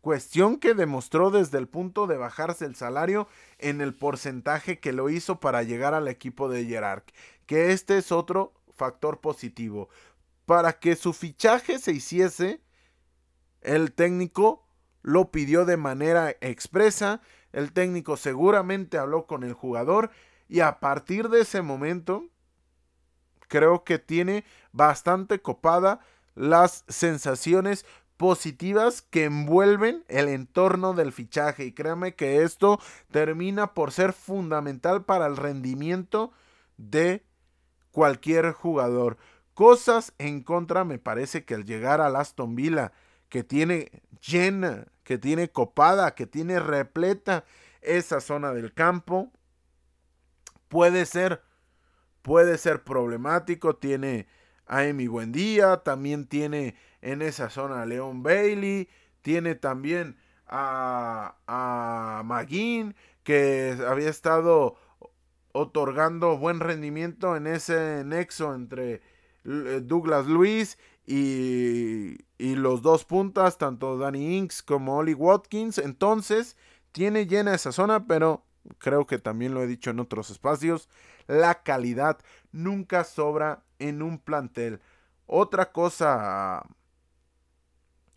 [0.00, 5.08] cuestión que demostró desde el punto de bajarse el salario en el porcentaje que lo
[5.08, 7.04] hizo para llegar al equipo de Gerard,
[7.46, 9.88] que este es otro factor positivo.
[10.46, 12.60] Para que su fichaje se hiciese,
[13.60, 14.66] el técnico
[15.02, 17.20] lo pidió de manera expresa,
[17.52, 20.10] el técnico seguramente habló con el jugador
[20.48, 22.24] y a partir de ese momento
[23.48, 26.00] creo que tiene bastante copada
[26.34, 27.84] las sensaciones
[28.16, 32.80] positivas que envuelven el entorno del fichaje y créame que esto
[33.10, 36.32] termina por ser fundamental para el rendimiento
[36.76, 37.24] de
[37.92, 39.18] cualquier jugador.
[39.54, 42.92] Cosas en contra me parece que al llegar al Aston Villa
[43.28, 47.44] que tiene llena, que tiene copada, que tiene repleta
[47.82, 49.32] esa zona del campo,
[50.68, 51.42] puede ser,
[52.22, 53.76] puede ser problemático.
[53.76, 54.26] Tiene
[54.66, 58.88] a Emi Buendía, también tiene en esa zona a Leon Bailey,
[59.22, 60.16] tiene también
[60.46, 64.76] a, a Maguín, que había estado
[65.52, 69.02] otorgando buen rendimiento en ese nexo entre
[69.44, 75.78] eh, Douglas Luis y, y los dos puntas, tanto Danny Inks como Oli Watkins.
[75.78, 76.56] Entonces,
[76.92, 78.44] tiene llena esa zona, pero
[78.78, 80.88] creo que también lo he dicho en otros espacios,
[81.26, 82.18] la calidad
[82.52, 84.80] nunca sobra en un plantel.
[85.26, 86.64] Otra cosa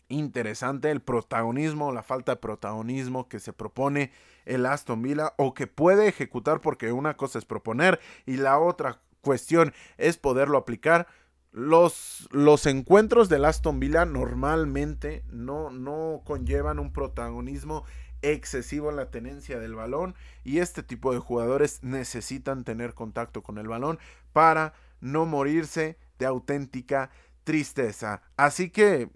[0.08, 4.12] interesante, el protagonismo, la falta de protagonismo que se propone
[4.44, 9.00] el Aston Villa o que puede ejecutar porque una cosa es proponer y la otra
[9.20, 11.06] cuestión es poderlo aplicar.
[11.50, 17.84] Los, los encuentros del Aston Villa normalmente no, no conllevan un protagonismo
[18.22, 20.14] excesivo en la tenencia del balón
[20.44, 23.98] y este tipo de jugadores necesitan tener contacto con el balón
[24.32, 27.10] para no morirse de auténtica
[27.44, 28.22] tristeza.
[28.36, 29.10] Así que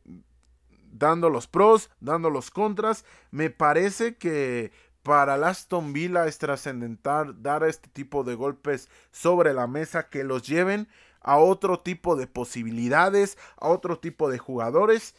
[0.92, 7.62] dando los pros, dando los contras, me parece que para Aston Villa es trascendental dar
[7.62, 10.88] este tipo de golpes sobre la mesa que los lleven
[11.20, 15.14] a otro tipo de posibilidades, a otro tipo de jugadores.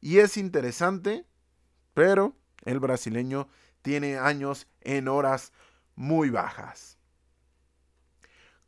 [0.00, 1.26] Y es interesante,
[1.94, 3.48] pero el brasileño
[3.82, 5.52] tiene años en horas
[5.94, 6.98] muy bajas.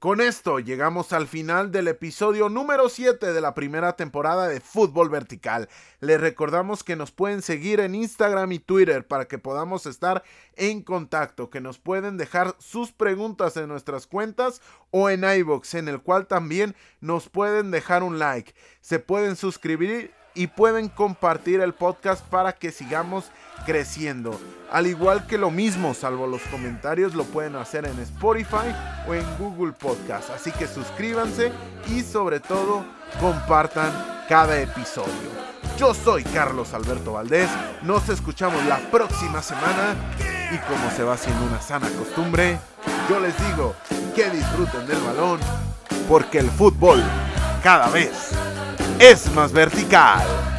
[0.04, 5.08] Con esto llegamos al final del episodio número 7 de la primera temporada de Fútbol
[5.08, 5.66] Vertical.
[6.00, 10.22] Les recordamos que nos pueden seguir en Instagram y Twitter para que podamos estar
[10.56, 15.88] en contacto, que nos pueden dejar sus preguntas en nuestras cuentas o en iBox, en
[15.88, 18.54] el cual también nos pueden dejar un like.
[18.82, 23.26] Se pueden suscribir y pueden compartir el podcast para que sigamos
[23.64, 24.38] creciendo.
[24.70, 28.74] Al igual que lo mismo, salvo los comentarios, lo pueden hacer en Spotify
[29.08, 30.30] o en Google Podcast.
[30.30, 31.52] Así que suscríbanse
[31.88, 32.84] y sobre todo
[33.20, 33.92] compartan
[34.28, 35.44] cada episodio.
[35.78, 37.48] Yo soy Carlos Alberto Valdés,
[37.82, 39.94] nos escuchamos la próxima semana
[40.52, 42.58] y como se va haciendo una sana costumbre,
[43.08, 43.74] yo les digo
[44.14, 45.40] que disfruten del balón
[46.08, 47.02] porque el fútbol
[47.62, 48.30] cada vez
[48.98, 50.53] es más vertical.